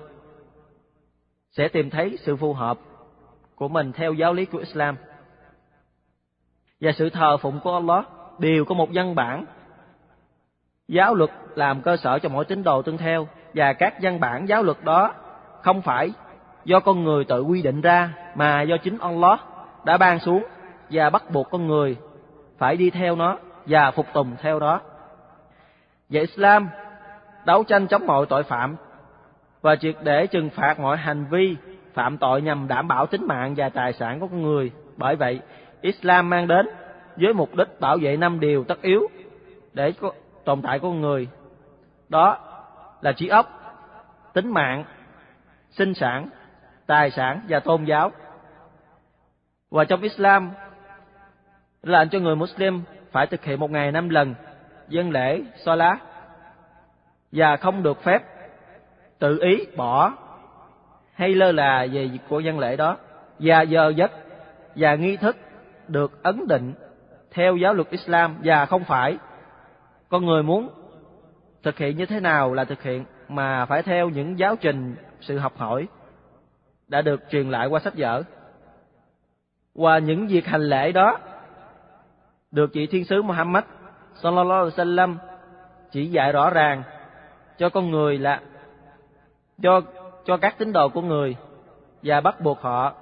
sẽ 1.51 1.67
tìm 1.67 1.89
thấy 1.89 2.17
sự 2.19 2.35
phù 2.35 2.53
hợp 2.53 2.77
của 3.55 3.67
mình 3.67 3.91
theo 3.91 4.13
giáo 4.13 4.33
lý 4.33 4.45
của 4.45 4.57
Islam. 4.57 4.95
Và 6.81 6.91
sự 6.91 7.09
thờ 7.09 7.37
phụng 7.37 7.59
của 7.63 7.73
Allah 7.73 8.05
đều 8.39 8.65
có 8.65 8.75
một 8.75 8.89
văn 8.93 9.15
bản 9.15 9.45
giáo 10.87 11.15
luật 11.15 11.29
làm 11.55 11.81
cơ 11.81 11.97
sở 11.97 12.19
cho 12.19 12.29
mỗi 12.29 12.45
tín 12.45 12.63
đồ 12.63 12.81
tuân 12.81 12.97
theo 12.97 13.27
và 13.53 13.73
các 13.73 13.93
văn 14.01 14.19
bản 14.19 14.47
giáo 14.47 14.63
luật 14.63 14.83
đó 14.83 15.13
không 15.61 15.81
phải 15.81 16.11
do 16.67 16.79
con 16.79 17.03
người 17.03 17.23
tự 17.23 17.41
quy 17.41 17.61
định 17.61 17.81
ra 17.81 18.13
mà 18.35 18.61
do 18.61 18.77
chính 18.77 18.97
Allah 18.97 19.39
đã 19.85 19.97
ban 19.97 20.19
xuống 20.19 20.43
và 20.89 21.09
bắt 21.09 21.23
buộc 21.31 21.49
con 21.49 21.67
người 21.67 21.97
phải 22.57 22.77
đi 22.77 22.89
theo 22.89 23.15
nó 23.15 23.37
và 23.65 23.91
phục 23.91 24.05
tùng 24.13 24.35
theo 24.41 24.59
đó. 24.59 24.81
Và 26.09 26.19
Islam 26.21 26.69
đấu 27.45 27.63
tranh 27.63 27.87
chống 27.87 28.07
mọi 28.07 28.25
tội 28.25 28.43
phạm 28.43 28.75
và 29.61 29.75
triệt 29.75 29.95
để 30.03 30.27
trừng 30.27 30.49
phạt 30.49 30.79
mọi 30.79 30.97
hành 30.97 31.25
vi 31.29 31.55
phạm 31.93 32.17
tội 32.17 32.41
nhằm 32.41 32.67
đảm 32.67 32.87
bảo 32.87 33.05
tính 33.05 33.27
mạng 33.27 33.53
và 33.57 33.69
tài 33.69 33.93
sản 33.93 34.19
của 34.19 34.27
con 34.27 34.41
người. 34.41 34.71
Bởi 34.97 35.15
vậy, 35.15 35.39
Islam 35.81 36.29
mang 36.29 36.47
đến 36.47 36.67
với 37.15 37.33
mục 37.33 37.55
đích 37.55 37.79
bảo 37.79 37.97
vệ 38.01 38.17
năm 38.17 38.39
điều 38.39 38.63
tất 38.63 38.81
yếu 38.81 39.07
để 39.73 39.91
có 39.91 40.11
tồn 40.45 40.61
tại 40.61 40.79
của 40.79 40.87
con 40.87 41.01
người. 41.01 41.27
Đó 42.09 42.37
là 43.01 43.11
trí 43.11 43.27
óc, 43.27 43.47
tính 44.33 44.53
mạng, 44.53 44.83
sinh 45.71 45.93
sản, 45.93 46.29
tài 46.87 47.11
sản 47.11 47.41
và 47.49 47.59
tôn 47.59 47.85
giáo. 47.85 48.11
Và 49.71 49.83
trong 49.83 50.01
Islam, 50.01 50.51
lệnh 51.83 52.09
cho 52.09 52.19
người 52.19 52.35
Muslim 52.35 52.81
phải 53.11 53.27
thực 53.27 53.43
hiện 53.43 53.59
một 53.59 53.71
ngày 53.71 53.91
năm 53.91 54.09
lần 54.09 54.35
dân 54.87 55.11
lễ 55.11 55.41
Salah 55.65 56.01
và 57.31 57.57
không 57.57 57.83
được 57.83 58.03
phép 58.03 58.23
tự 59.19 59.39
ý 59.41 59.65
bỏ 59.75 60.13
hay 61.13 61.35
lơ 61.35 61.51
là 61.51 61.87
về 61.91 62.09
của 62.29 62.39
dân 62.39 62.59
lễ 62.59 62.75
đó 62.75 62.97
và 63.39 63.61
giờ 63.61 63.93
giấc 63.95 64.11
và 64.75 64.95
nghi 64.95 65.17
thức 65.17 65.37
được 65.87 66.23
ấn 66.23 66.47
định 66.47 66.73
theo 67.31 67.55
giáo 67.55 67.73
luật 67.73 67.89
Islam 67.89 68.35
và 68.43 68.65
không 68.65 68.83
phải 68.83 69.17
con 70.09 70.25
người 70.25 70.43
muốn 70.43 70.69
thực 71.63 71.77
hiện 71.77 71.97
như 71.97 72.05
thế 72.05 72.19
nào 72.19 72.53
là 72.53 72.65
thực 72.65 72.83
hiện 72.83 73.05
mà 73.29 73.65
phải 73.65 73.83
theo 73.83 74.09
những 74.09 74.39
giáo 74.39 74.55
trình 74.55 74.95
sự 75.21 75.37
học 75.37 75.53
hỏi 75.57 75.87
đã 76.87 77.01
được 77.01 77.21
truyền 77.29 77.49
lại 77.49 77.67
qua 77.67 77.79
sách 77.79 77.93
vở 77.97 78.23
và 79.75 79.99
những 79.99 80.27
việc 80.27 80.45
hành 80.45 80.61
lễ 80.61 80.91
đó, 80.91 81.19
được 82.51 82.73
vị 82.73 82.87
thiên 82.87 83.05
sứ 83.05 83.21
Muhammad 83.21 83.63
sallallahu 84.21 84.59
alaihi 84.59 84.75
wasallam 84.75 85.15
chỉ 85.91 86.05
dạy 86.05 86.31
rõ 86.31 86.49
ràng 86.49 86.83
cho 87.57 87.69
con 87.69 87.91
người 87.91 88.17
là, 88.17 88.41
cho 89.61 89.81
cho 90.25 90.37
các 90.37 90.57
tín 90.57 90.73
đồ 90.73 90.89
của 90.89 91.01
người 91.01 91.35
và 92.03 92.21
bắt 92.21 92.41
buộc 92.41 92.61
họ 92.61 92.93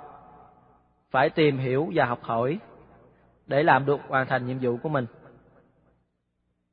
phải 1.12 1.30
tìm 1.30 1.58
hiểu 1.58 1.91
và 1.93 2.06
học 2.06 2.19
hỏi 2.21 2.60
để 3.48 3.63
làm 3.63 3.86
được 3.86 4.00
hoàn 4.08 4.28
thành 4.28 4.48
nhiệm 4.48 4.58
vụ 4.62 4.78
của 4.84 4.89
mình. 4.89 5.06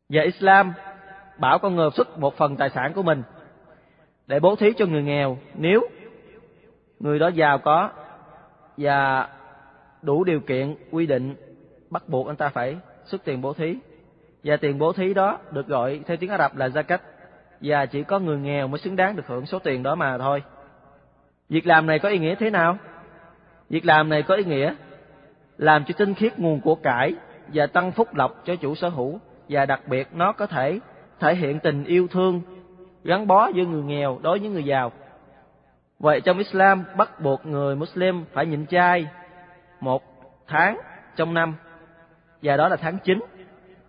Và 0.09 0.23
Islam 0.23 0.73
bảo 1.39 1.59
con 1.59 1.77
người 1.77 1.91
xuất 1.91 2.19
một 2.19 2.37
phần 2.37 2.57
tài 2.57 2.71
sản 2.71 2.93
của 2.93 3.03
mình 3.03 3.23
để 4.27 4.41
bố 4.41 4.57
thí 4.57 4.73
cho 4.77 4.87
người 4.87 5.03
nghèo 5.03 5.39
nếu 5.55 5.81
người 7.03 7.19
đó 7.19 7.29
giàu 7.29 7.59
có 7.59 7.91
và 8.77 9.29
đủ 10.03 10.25
điều 10.25 10.41
kiện, 10.41 10.75
quy 10.91 11.07
định, 11.07 11.35
bắt 11.91 12.09
buộc 12.09 12.27
anh 12.27 12.37
ta 12.37 12.49
phải 12.49 12.77
xuất 13.05 13.25
tiền 13.25 13.41
bố 13.41 13.53
thí. 13.53 13.77
Và 14.45 14.57
tiền 14.57 14.79
bố 14.79 14.93
thí 14.93 15.15
đó 15.15 15.39
được 15.51 15.67
gọi 15.67 16.01
theo 16.07 16.17
tiếng 16.17 16.31
Ả 16.31 16.39
Rập 16.39 16.57
là 16.57 16.69
zakat 16.69 16.99
và 17.61 17.87
chỉ 17.87 18.03
có 18.03 18.19
người 18.19 18.39
nghèo 18.39 18.69
mới 18.69 18.79
xứng 18.79 18.97
đáng 18.97 19.17
được 19.17 19.27
hưởng 19.27 19.47
số 19.47 19.59
tiền 19.59 19.83
đó 19.83 19.95
mà 19.95 20.19
thôi. 20.19 20.43
Việc 21.49 21.67
làm 21.67 21.87
này 21.87 21.99
có 21.99 22.09
ý 22.09 22.19
nghĩa 22.19 22.35
thế 22.35 22.51
nào? 22.51 22.79
Việc 23.71 23.87
làm 23.87 24.09
này 24.09 24.23
có 24.23 24.35
ý 24.35 24.45
nghĩa 24.45 24.75
làm 25.59 25.85
cho 25.85 25.95
tinh 25.99 26.15
khiết 26.15 26.39
nguồn 26.39 26.61
của 26.61 26.75
cải 26.75 27.15
và 27.55 27.67
tăng 27.67 27.93
phúc 27.93 28.15
lộc 28.15 28.43
cho 28.45 28.57
chủ 28.57 28.75
sở 28.75 28.89
hữu 28.89 29.21
và 29.49 29.67
đặc 29.67 29.81
biệt 29.89 30.09
nó 30.13 30.33
có 30.33 30.47
thể 30.47 30.81
thể 31.21 31.35
hiện 31.35 31.61
tình 31.61 31.85
yêu 31.85 32.09
thương 32.09 32.41
gắn 33.05 33.27
bó 33.27 33.49
giữa 33.49 33.65
người 33.65 33.83
nghèo 33.83 34.19
đối 34.23 34.39
với 34.39 34.49
người 34.49 34.65
giàu. 34.65 34.93
Vậy 36.03 36.21
trong 36.21 36.39
Islam 36.39 36.85
bắt 36.97 37.21
buộc 37.21 37.47
người 37.47 37.77
Muslim 37.77 38.25
phải 38.33 38.47
nhịn 38.47 38.67
chay 38.67 39.07
một 39.81 40.03
tháng 40.47 40.79
trong 41.17 41.35
năm 41.35 41.55
và 42.43 42.57
đó 42.57 42.69
là 42.69 42.77
tháng 42.77 42.99
9, 43.05 43.21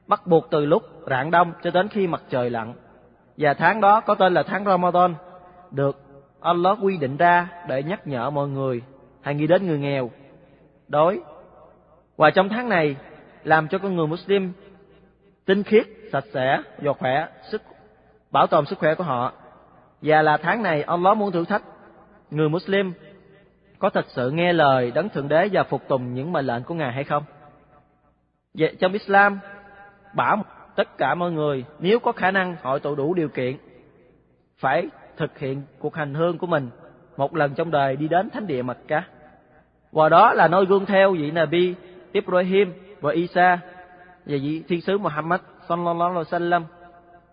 bắt 0.08 0.28
buộc 0.28 0.48
từ 0.52 0.66
lúc 0.66 0.84
rạng 1.10 1.32
đông 1.32 1.54
cho 1.64 1.72
đến 1.72 1.88
khi 1.88 2.08
mặt 2.08 2.22
trời 2.30 2.50
lặn. 2.50 2.74
Và 3.38 3.54
tháng 3.54 3.82
đó 3.82 4.02
có 4.02 4.16
tên 4.16 4.34
là 4.34 4.44
tháng 4.44 4.66
Ramadan, 4.66 5.16
được 5.72 6.02
Allah 6.40 6.78
quy 6.82 6.98
định 6.98 7.18
ra 7.18 7.48
để 7.68 7.84
nhắc 7.84 8.08
nhở 8.08 8.30
mọi 8.30 8.48
người 8.48 8.82
hãy 9.22 9.36
nghĩ 9.36 9.48
đến 9.48 9.68
người 9.68 9.80
nghèo, 9.80 10.10
đói. 10.88 11.20
Và 12.18 12.30
trong 12.30 12.50
tháng 12.50 12.70
này 12.70 12.96
làm 13.44 13.68
cho 13.68 13.78
con 13.78 13.96
người 13.96 14.08
Muslim 14.08 14.54
tinh 15.46 15.64
khiết, 15.64 15.88
sạch 16.12 16.26
sẽ, 16.34 16.62
và 16.78 16.94
khỏe, 16.94 17.28
sức 17.52 17.62
bảo 18.32 18.48
tồn 18.48 18.66
sức 18.66 18.80
khỏe 18.80 18.96
của 18.96 19.04
họ. 19.04 19.34
Và 20.02 20.22
là 20.22 20.38
tháng 20.38 20.64
này 20.64 20.84
Allah 20.84 21.18
muốn 21.18 21.32
thử 21.32 21.46
thách 21.46 21.64
người 22.32 22.50
Muslim 22.50 22.94
có 23.80 23.90
thật 23.90 24.06
sự 24.08 24.32
nghe 24.32 24.54
lời 24.54 24.92
đấng 24.92 25.10
thượng 25.10 25.28
đế 25.28 25.50
và 25.52 25.64
phục 25.64 25.88
tùng 25.88 26.14
những 26.14 26.32
mệnh 26.32 26.46
lệnh 26.46 26.64
của 26.64 26.76
ngài 26.76 26.92
hay 26.92 27.04
không? 27.04 27.24
Vậy 28.54 28.76
trong 28.80 28.94
Islam 28.94 29.40
bảo 30.16 30.44
tất 30.76 30.98
cả 30.98 31.16
mọi 31.16 31.32
người 31.32 31.66
nếu 31.80 32.00
có 32.00 32.12
khả 32.12 32.32
năng 32.32 32.56
hội 32.62 32.80
tụ 32.80 32.96
đủ 32.96 33.14
điều 33.14 33.30
kiện, 33.30 33.58
phải 34.58 34.88
thực 35.18 35.40
hiện 35.40 35.62
cuộc 35.80 35.96
hành 35.96 36.14
hương 36.14 36.38
của 36.38 36.48
mình 36.48 36.70
một 37.18 37.36
lần 37.36 37.54
trong 37.54 37.72
đời 37.72 37.96
đi 37.96 38.08
đến 38.08 38.30
thánh 38.30 38.48
địa 38.48 38.62
Mecca. 38.62 39.04
Và 39.92 40.10
đó 40.10 40.34
là 40.34 40.48
noi 40.48 40.66
gương 40.66 40.86
theo 40.86 41.12
vị 41.12 41.32
Nabi 41.32 41.76
Ibrahim 42.12 42.74
và 43.02 43.12
Isa 43.12 43.60
và 44.26 44.38
vị 44.42 44.64
thiên 44.68 44.82
sứ 44.82 44.98
Muhammad 44.98 45.42
sallallahu 45.70 46.10
alaihi 46.10 46.30
wasallam. 46.30 46.62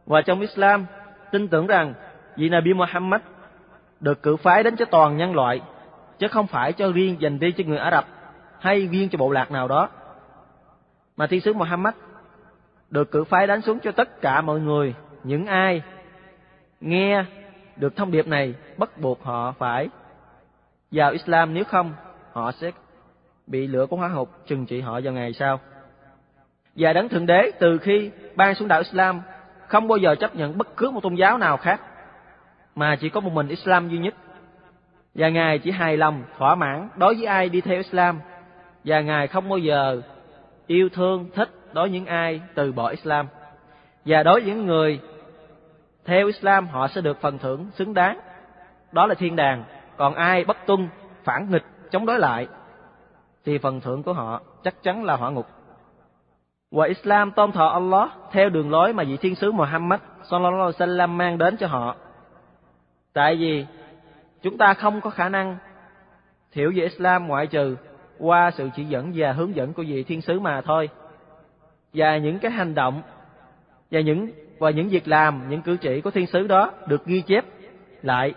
Và 0.06 0.22
trong 0.22 0.40
Islam, 0.40 0.86
tin 1.32 1.48
tưởng 1.48 1.66
rằng 1.66 1.94
vị 2.36 2.48
Nabi 2.48 2.72
Muhammad 2.74 3.20
được 4.00 4.22
cử 4.22 4.36
phái 4.36 4.62
đến 4.62 4.76
cho 4.76 4.84
toàn 4.84 5.16
nhân 5.16 5.34
loại 5.34 5.60
chứ 6.18 6.28
không 6.28 6.46
phải 6.46 6.72
cho 6.72 6.92
riêng 6.92 7.16
dành 7.20 7.38
riêng 7.38 7.54
cho 7.56 7.64
người 7.66 7.78
Ả 7.78 7.90
Rập 7.90 8.06
hay 8.60 8.86
riêng 8.86 9.08
cho 9.08 9.18
bộ 9.18 9.30
lạc 9.30 9.50
nào 9.50 9.68
đó. 9.68 9.88
Mà 11.16 11.26
thiên 11.26 11.40
sứ 11.40 11.52
Muhammad 11.52 11.94
được 12.90 13.10
cử 13.10 13.24
phái 13.24 13.46
đánh 13.46 13.60
xuống 13.60 13.78
cho 13.80 13.92
tất 13.92 14.20
cả 14.20 14.40
mọi 14.40 14.60
người, 14.60 14.94
những 15.24 15.46
ai 15.46 15.82
nghe 16.80 17.24
được 17.76 17.96
thông 17.96 18.10
điệp 18.10 18.26
này 18.26 18.54
bắt 18.76 18.98
buộc 18.98 19.24
họ 19.24 19.52
phải 19.58 19.88
vào 20.90 21.10
Islam 21.10 21.54
nếu 21.54 21.64
không 21.64 21.92
họ 22.32 22.52
sẽ 22.52 22.70
bị 23.46 23.66
lửa 23.66 23.86
của 23.86 23.96
hóa 23.96 24.08
học 24.08 24.28
trừng 24.46 24.66
trị 24.66 24.80
họ 24.80 25.00
vào 25.04 25.12
ngày 25.12 25.32
sau. 25.32 25.60
Và 26.76 26.92
đấng 26.92 27.08
thượng 27.08 27.26
đế 27.26 27.50
từ 27.58 27.78
khi 27.78 28.10
ban 28.36 28.54
xuống 28.54 28.68
đạo 28.68 28.78
Islam 28.78 29.20
không 29.68 29.88
bao 29.88 29.98
giờ 29.98 30.14
chấp 30.14 30.36
nhận 30.36 30.58
bất 30.58 30.76
cứ 30.76 30.90
một 30.90 31.02
tôn 31.02 31.14
giáo 31.14 31.38
nào 31.38 31.56
khác 31.56 31.80
mà 32.74 32.96
chỉ 32.96 33.08
có 33.08 33.20
một 33.20 33.32
mình 33.32 33.48
Islam 33.48 33.88
duy 33.88 33.98
nhất. 33.98 34.14
Và 35.14 35.28
Ngài 35.28 35.58
chỉ 35.58 35.70
hài 35.70 35.96
lòng, 35.96 36.22
thỏa 36.38 36.54
mãn 36.54 36.88
đối 36.96 37.14
với 37.14 37.26
ai 37.26 37.48
đi 37.48 37.60
theo 37.60 37.76
Islam 37.76 38.20
và 38.84 39.00
Ngài 39.00 39.26
không 39.26 39.48
bao 39.48 39.58
giờ 39.58 40.02
yêu 40.66 40.88
thương, 40.88 41.30
thích 41.34 41.48
đối 41.72 41.88
với 41.88 41.90
những 41.90 42.06
ai 42.06 42.40
từ 42.54 42.72
bỏ 42.72 42.88
Islam. 42.88 43.26
Và 44.04 44.22
đối 44.22 44.40
với 44.40 44.50
những 44.50 44.66
người 44.66 45.00
theo 46.04 46.26
Islam 46.26 46.66
họ 46.66 46.88
sẽ 46.88 47.00
được 47.00 47.20
phần 47.20 47.38
thưởng 47.38 47.70
xứng 47.74 47.94
đáng. 47.94 48.20
Đó 48.92 49.06
là 49.06 49.14
thiên 49.14 49.36
đàng. 49.36 49.64
Còn 49.96 50.14
ai 50.14 50.44
bất 50.44 50.56
tuân, 50.66 50.88
phản 51.24 51.50
nghịch, 51.50 51.64
chống 51.90 52.06
đối 52.06 52.18
lại 52.18 52.48
thì 53.44 53.58
phần 53.58 53.80
thưởng 53.80 54.02
của 54.02 54.12
họ 54.12 54.40
chắc 54.64 54.82
chắn 54.82 55.04
là 55.04 55.16
hỏa 55.16 55.30
ngục. 55.30 55.46
Và 56.70 56.86
Islam 56.86 57.30
tôn 57.30 57.52
thờ 57.52 57.70
Allah 57.72 58.10
theo 58.32 58.48
đường 58.48 58.70
lối 58.70 58.92
mà 58.92 59.04
vị 59.04 59.16
thiên 59.16 59.34
sứ 59.34 59.52
Muhammad 59.52 60.00
sallallahu 60.22 60.62
alaihi 60.62 60.76
wasallam 60.76 61.08
mang 61.08 61.38
đến 61.38 61.56
cho 61.56 61.66
họ. 61.66 61.96
Tại 63.12 63.36
vì 63.36 63.66
chúng 64.42 64.58
ta 64.58 64.74
không 64.74 65.00
có 65.00 65.10
khả 65.10 65.28
năng 65.28 65.56
hiểu 66.52 66.72
về 66.76 66.82
Islam 66.82 67.26
ngoại 67.26 67.46
trừ 67.46 67.76
qua 68.18 68.50
sự 68.50 68.68
chỉ 68.76 68.84
dẫn 68.84 69.12
và 69.14 69.32
hướng 69.32 69.54
dẫn 69.54 69.72
của 69.72 69.84
vị 69.86 70.02
thiên 70.02 70.20
sứ 70.20 70.40
mà 70.40 70.60
thôi. 70.60 70.88
Và 71.94 72.16
những 72.16 72.38
cái 72.38 72.50
hành 72.50 72.74
động 72.74 73.02
và 73.90 74.00
những 74.00 74.30
và 74.58 74.70
những 74.70 74.88
việc 74.88 75.08
làm, 75.08 75.48
những 75.48 75.62
cử 75.62 75.76
chỉ 75.76 76.00
của 76.00 76.10
thiên 76.10 76.26
sứ 76.26 76.46
đó 76.46 76.72
được 76.86 77.06
ghi 77.06 77.20
chép 77.20 77.44
lại 78.02 78.34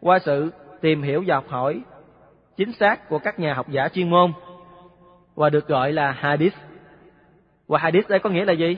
qua 0.00 0.18
sự 0.18 0.50
tìm 0.80 1.02
hiểu 1.02 1.24
và 1.26 1.34
học 1.34 1.44
hỏi 1.48 1.80
chính 2.56 2.72
xác 2.72 3.08
của 3.08 3.18
các 3.18 3.38
nhà 3.38 3.54
học 3.54 3.68
giả 3.68 3.88
chuyên 3.88 4.10
môn 4.10 4.32
và 5.34 5.50
được 5.50 5.68
gọi 5.68 5.92
là 5.92 6.12
hadith. 6.12 6.54
Và 7.68 7.78
hadith 7.78 8.08
đây 8.08 8.18
có 8.18 8.30
nghĩa 8.30 8.44
là 8.44 8.52
gì? 8.52 8.76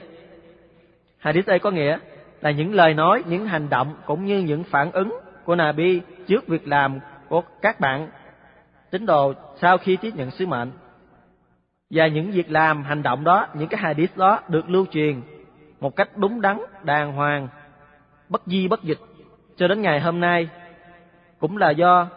Hadith 1.19 1.47
đây 1.47 1.59
có 1.59 1.71
nghĩa 1.71 1.99
là 2.41 2.51
những 2.51 2.75
lời 2.75 2.95
nói, 2.95 3.23
những 3.27 3.47
hành 3.47 3.69
động 3.69 3.95
cũng 4.07 4.25
như 4.25 4.39
những 4.39 4.65
phản 4.65 4.93
ứng 4.93 5.19
của 5.45 5.55
Nabi 5.55 6.01
trước 6.27 6.49
việc 6.49 6.69
làm 6.69 7.01
của 7.29 7.43
các 7.63 7.81
bạn 7.81 8.09
tín 8.91 9.07
đồ 9.07 9.33
sau 9.61 9.79
khi 9.79 9.97
tiếp 9.97 10.11
nhận 10.15 10.31
sứ 10.31 10.47
mệnh. 10.47 10.71
Và 11.91 12.07
những 12.07 12.31
việc 12.31 12.51
làm, 12.51 12.85
hành 12.85 13.03
động 13.03 13.25
đó, 13.25 13.47
những 13.55 13.69
cái 13.69 13.81
hadith 13.81 14.17
đó 14.17 14.41
được 14.49 14.71
lưu 14.71 14.87
truyền 14.91 15.21
một 15.81 15.97
cách 15.97 16.17
đúng 16.17 16.41
đắn, 16.41 16.59
đàng 16.83 17.13
hoàng, 17.13 17.49
bất 18.29 18.43
di 18.47 18.69
bất 18.69 18.83
dịch 18.83 18.99
cho 19.57 19.69
đến 19.69 19.83
ngày 19.83 20.01
hôm 20.01 20.21
nay 20.21 20.49
cũng 21.39 21.57
là 21.57 21.71
do 21.71 22.09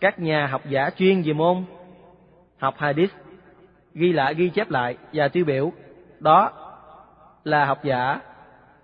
các 0.00 0.18
nhà 0.18 0.46
học 0.46 0.62
giả 0.68 0.90
chuyên 0.96 1.22
về 1.22 1.32
môn 1.32 1.64
học 2.58 2.74
hadith 2.78 3.10
ghi 3.94 4.12
lại 4.12 4.34
ghi 4.34 4.48
chép 4.48 4.70
lại 4.70 4.96
và 5.12 5.28
tiêu 5.28 5.44
biểu 5.44 5.72
đó 6.20 6.52
là 7.44 7.64
học 7.64 7.78
giả 7.84 8.20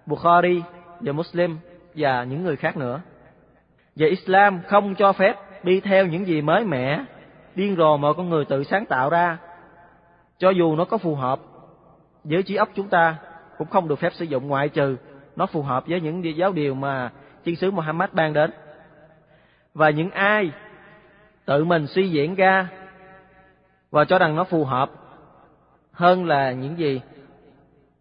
Bukhari 0.07 0.63
và 1.01 1.13
Muslim 1.13 1.59
và 1.95 2.25
những 2.25 2.45
người 2.45 2.57
khác 2.57 2.77
nữa. 2.77 3.01
Và 3.97 4.07
Islam 4.07 4.61
không 4.67 4.95
cho 4.95 5.13
phép 5.13 5.65
đi 5.65 5.81
theo 5.81 6.07
những 6.07 6.27
gì 6.27 6.43
mới 6.43 6.65
mẻ, 6.65 7.05
điên 7.55 7.77
rồ 7.77 7.97
mà 7.97 8.09
con 8.17 8.29
người 8.29 8.45
tự 8.45 8.65
sáng 8.65 8.87
tạo 8.87 9.11
ra, 9.11 9.39
cho 10.39 10.51
dù 10.51 10.77
nó 10.77 10.85
có 10.85 10.99
phù 10.99 11.15
hợp 11.15 11.41
với 12.25 12.43
trí 12.43 12.57
óc 12.57 12.69
chúng 12.75 12.89
ta 12.89 13.17
cũng 13.59 13.69
không 13.69 13.89
được 13.89 13.99
phép 13.99 14.13
sử 14.15 14.25
dụng 14.25 14.49
ngoại 14.49 14.69
trừ 14.69 14.97
nó 15.37 15.47
phù 15.47 15.63
hợp 15.63 15.87
với 15.87 16.01
những 16.01 16.37
giáo 16.37 16.53
điều 16.53 16.75
mà 16.75 17.11
thiên 17.45 17.57
sứ 17.57 17.71
Muhammad 17.71 18.11
ban 18.13 18.33
đến. 18.33 18.51
Và 19.75 19.91
những 19.91 20.11
ai 20.11 20.51
tự 21.45 21.65
mình 21.65 21.87
suy 21.87 22.09
diễn 22.09 22.35
ra 22.35 22.69
và 23.91 24.05
cho 24.05 24.19
rằng 24.19 24.37
nó 24.37 24.45
phù 24.45 24.65
hợp 24.65 24.91
hơn 25.93 26.27
là 26.27 26.53
những 26.53 26.79
gì 26.79 27.01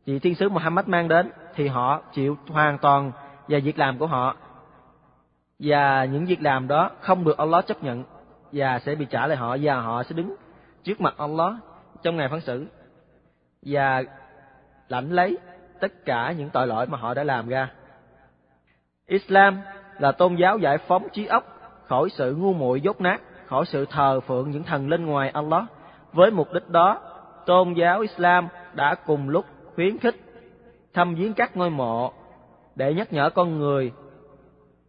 vị 0.06 0.20
thiên 0.20 0.36
sứ 0.36 0.50
Muhammad 0.50 0.88
mang 0.88 1.08
đến 1.08 1.32
thì 1.56 1.68
họ 1.68 2.02
chịu 2.14 2.38
hoàn 2.50 2.78
toàn 2.78 3.12
về 3.48 3.60
việc 3.60 3.80
làm 3.80 3.98
của 3.98 4.08
họ 4.08 4.36
và 5.60 6.06
những 6.06 6.26
việc 6.26 6.42
làm 6.42 6.68
đó 6.68 6.92
không 7.00 7.24
được 7.24 7.38
Allah 7.38 7.68
chấp 7.68 7.84
nhận 7.84 8.04
và 8.52 8.80
sẽ 8.80 8.96
bị 8.96 9.06
trả 9.10 9.28
lại 9.28 9.38
họ 9.38 9.58
và 9.62 9.80
họ 9.80 10.04
sẽ 10.04 10.16
đứng 10.16 10.36
trước 10.84 11.02
mặt 11.02 11.14
Allah 11.18 11.54
trong 12.04 12.18
ngày 12.18 12.30
phán 12.30 12.42
xử 12.42 12.68
và 13.62 14.04
lãnh 14.88 15.12
lấy 15.12 15.38
tất 15.80 16.06
cả 16.06 16.32
những 16.32 16.50
tội 16.50 16.68
lỗi 16.68 16.86
mà 16.88 16.98
họ 16.98 17.14
đã 17.14 17.24
làm 17.24 17.50
ra. 17.50 17.70
Islam 19.08 19.62
là 20.00 20.12
tôn 20.12 20.36
giáo 20.36 20.58
giải 20.58 20.78
phóng 20.78 21.08
trí 21.14 21.26
óc 21.26 21.44
khỏi 21.88 22.10
sự 22.10 22.36
ngu 22.36 22.54
muội 22.54 22.82
dốt 22.82 23.02
nát, 23.02 23.22
khỏi 23.46 23.66
sự 23.66 23.86
thờ 23.86 24.20
phượng 24.20 24.52
những 24.52 24.64
thần 24.64 24.90
linh 24.90 25.06
ngoài 25.06 25.30
Allah. 25.30 25.64
Với 26.14 26.32
mục 26.32 26.54
đích 26.54 26.70
đó, 26.70 27.02
tôn 27.46 27.74
giáo 27.74 28.00
Islam 28.00 28.48
đã 28.74 28.96
cùng 28.96 29.30
lúc 29.30 29.46
khuyến 29.76 29.98
khích 29.98 30.25
thăm 30.96 31.16
viếng 31.16 31.34
các 31.34 31.58
ngôi 31.58 31.70
mộ 31.70 32.14
để 32.76 32.94
nhắc 32.94 33.14
nhở 33.14 33.30
con 33.30 33.60
người 33.60 33.92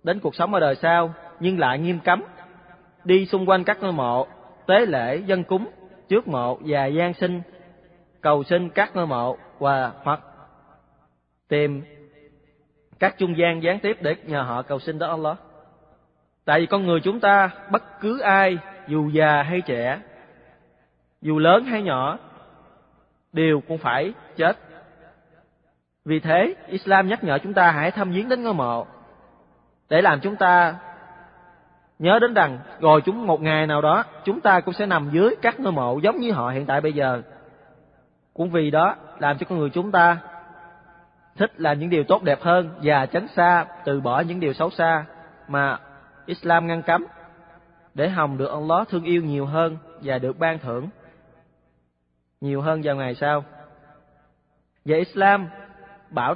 đến 0.03 0.21
cuộc 0.21 0.35
sống 0.35 0.55
ở 0.55 0.61
đời 0.61 0.75
sau, 0.75 1.15
nhưng 1.41 1.59
lại 1.59 1.79
nghiêm 1.79 1.99
cấm 2.05 2.23
đi 3.05 3.27
xung 3.27 3.49
quanh 3.49 3.65
các 3.65 3.79
ngôi 3.81 3.93
mộ, 3.93 4.27
tế 4.67 4.87
lễ, 4.87 5.17
dân 5.17 5.45
cúng 5.45 5.67
trước 6.09 6.29
mộ 6.29 6.59
và 6.61 6.87
gian 6.87 7.15
sinh, 7.15 7.43
cầu 8.21 8.43
xin 8.45 8.71
các 8.71 8.97
ngôi 8.97 9.07
mộ 9.07 9.37
và 9.59 9.93
hoặc 10.03 10.21
tìm 11.49 11.83
các 12.99 13.19
trung 13.19 13.39
gian 13.39 13.63
gián 13.63 13.79
tiếp 13.79 13.97
để 14.01 14.17
nhờ 14.25 14.43
họ 14.43 14.63
cầu 14.63 14.79
xin 14.79 14.99
đó 14.99 15.09
Allah. 15.09 15.37
Tại 16.45 16.61
vì 16.61 16.67
con 16.67 16.87
người 16.87 17.01
chúng 17.01 17.21
ta 17.21 17.51
bất 17.71 17.83
cứ 18.01 18.21
ai 18.21 18.59
dù 18.89 19.09
già 19.09 19.43
hay 19.43 19.61
trẻ, 19.61 20.01
dù 21.23 21.39
lớn 21.39 21.65
hay 21.65 21.83
nhỏ 21.83 22.19
đều 23.33 23.61
cũng 23.69 23.79
phải 23.79 24.13
chết. 24.37 24.57
Vì 26.07 26.21
thế, 26.21 26.55
Islam 26.67 27.09
nhắc 27.09 27.25
nhở 27.25 27.39
chúng 27.39 27.55
ta 27.55 27.71
hãy 27.71 27.91
thăm 27.91 28.11
viếng 28.11 28.29
đến 28.29 28.43
ngôi 28.43 28.55
mộ 28.55 28.87
để 29.89 30.03
làm 30.03 30.21
chúng 30.21 30.37
ta 30.37 30.75
nhớ 31.99 32.19
đến 32.19 32.35
rằng 32.35 32.59
rồi 32.81 33.01
chúng 33.01 33.27
một 33.27 33.41
ngày 33.41 33.67
nào 33.67 33.83
đó 33.83 34.05
chúng 34.25 34.41
ta 34.41 34.61
cũng 34.61 34.75
sẽ 34.75 34.87
nằm 34.87 35.11
dưới 35.13 35.35
các 35.43 35.61
ngôi 35.61 35.73
mộ 35.73 35.99
giống 35.99 36.17
như 36.17 36.33
họ 36.33 36.51
hiện 36.51 36.67
tại 36.67 36.81
bây 36.81 36.93
giờ. 36.93 37.23
Cũng 38.35 38.51
vì 38.51 38.71
đó 38.71 38.97
làm 39.19 39.39
cho 39.39 39.47
con 39.49 39.59
người 39.59 39.71
chúng 39.71 39.93
ta 39.93 40.19
thích 41.37 41.61
làm 41.61 41.79
những 41.79 41.91
điều 41.91 42.05
tốt 42.05 42.23
đẹp 42.23 42.43
hơn 42.43 42.71
và 42.83 43.07
tránh 43.07 43.29
xa 43.29 43.67
từ 43.85 44.01
bỏ 44.01 44.21
những 44.21 44.41
điều 44.41 44.53
xấu 44.53 44.71
xa 44.71 45.05
mà 45.49 45.79
Islam 46.27 46.67
ngăn 46.67 46.83
cấm 46.83 47.07
để 47.95 48.09
hồng 48.09 48.39
được 48.39 48.51
Allah 48.51 48.89
thương 48.89 49.05
yêu 49.05 49.23
nhiều 49.23 49.47
hơn 49.47 49.77
và 50.03 50.19
được 50.19 50.39
ban 50.39 50.59
thưởng 50.59 50.89
nhiều 52.41 52.61
hơn 52.61 52.81
vào 52.85 52.97
ngày 52.97 53.15
sau. 53.15 53.45
Và 54.85 54.97
Islam 54.97 55.49
bảo 56.11 56.35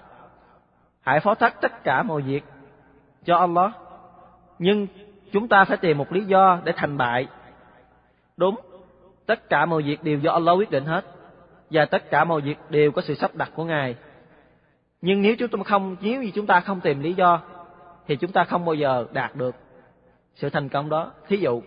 hãy 1.00 1.20
phó 1.20 1.34
thác 1.34 1.60
tất 1.60 1.84
cả 1.84 2.02
mọi 2.02 2.22
việc 2.22 2.44
cho 3.24 3.36
Allah. 3.36 3.72
Nhưng 4.58 4.86
chúng 5.32 5.48
ta 5.48 5.64
phải 5.64 5.76
tìm 5.76 5.98
một 5.98 6.12
lý 6.12 6.24
do 6.24 6.60
để 6.64 6.72
thành 6.76 6.96
bại. 6.96 7.26
Đúng, 8.36 8.60
tất 9.26 9.48
cả 9.48 9.66
mọi 9.66 9.82
việc 9.82 10.02
đều 10.02 10.18
do 10.18 10.32
Allah 10.32 10.58
quyết 10.58 10.70
định 10.70 10.84
hết 10.84 11.04
và 11.70 11.84
tất 11.84 12.10
cả 12.10 12.24
mọi 12.24 12.40
việc 12.40 12.58
đều 12.68 12.92
có 12.92 13.02
sự 13.02 13.14
sắp 13.14 13.34
đặt 13.34 13.50
của 13.54 13.64
Ngài. 13.64 13.96
Nhưng 15.00 15.22
nếu 15.22 15.34
chúng 15.38 15.48
ta 15.48 15.58
không 15.64 15.96
nếu 16.00 16.22
như 16.22 16.30
chúng 16.34 16.46
ta 16.46 16.60
không 16.60 16.80
tìm 16.80 17.00
lý 17.00 17.14
do 17.14 17.40
thì 18.06 18.16
chúng 18.16 18.32
ta 18.32 18.44
không 18.44 18.64
bao 18.64 18.74
giờ 18.74 19.06
đạt 19.12 19.36
được 19.36 19.54
sự 20.34 20.50
thành 20.50 20.68
công 20.68 20.88
đó. 20.88 21.12
Thí 21.28 21.36
dụ, 21.36 21.62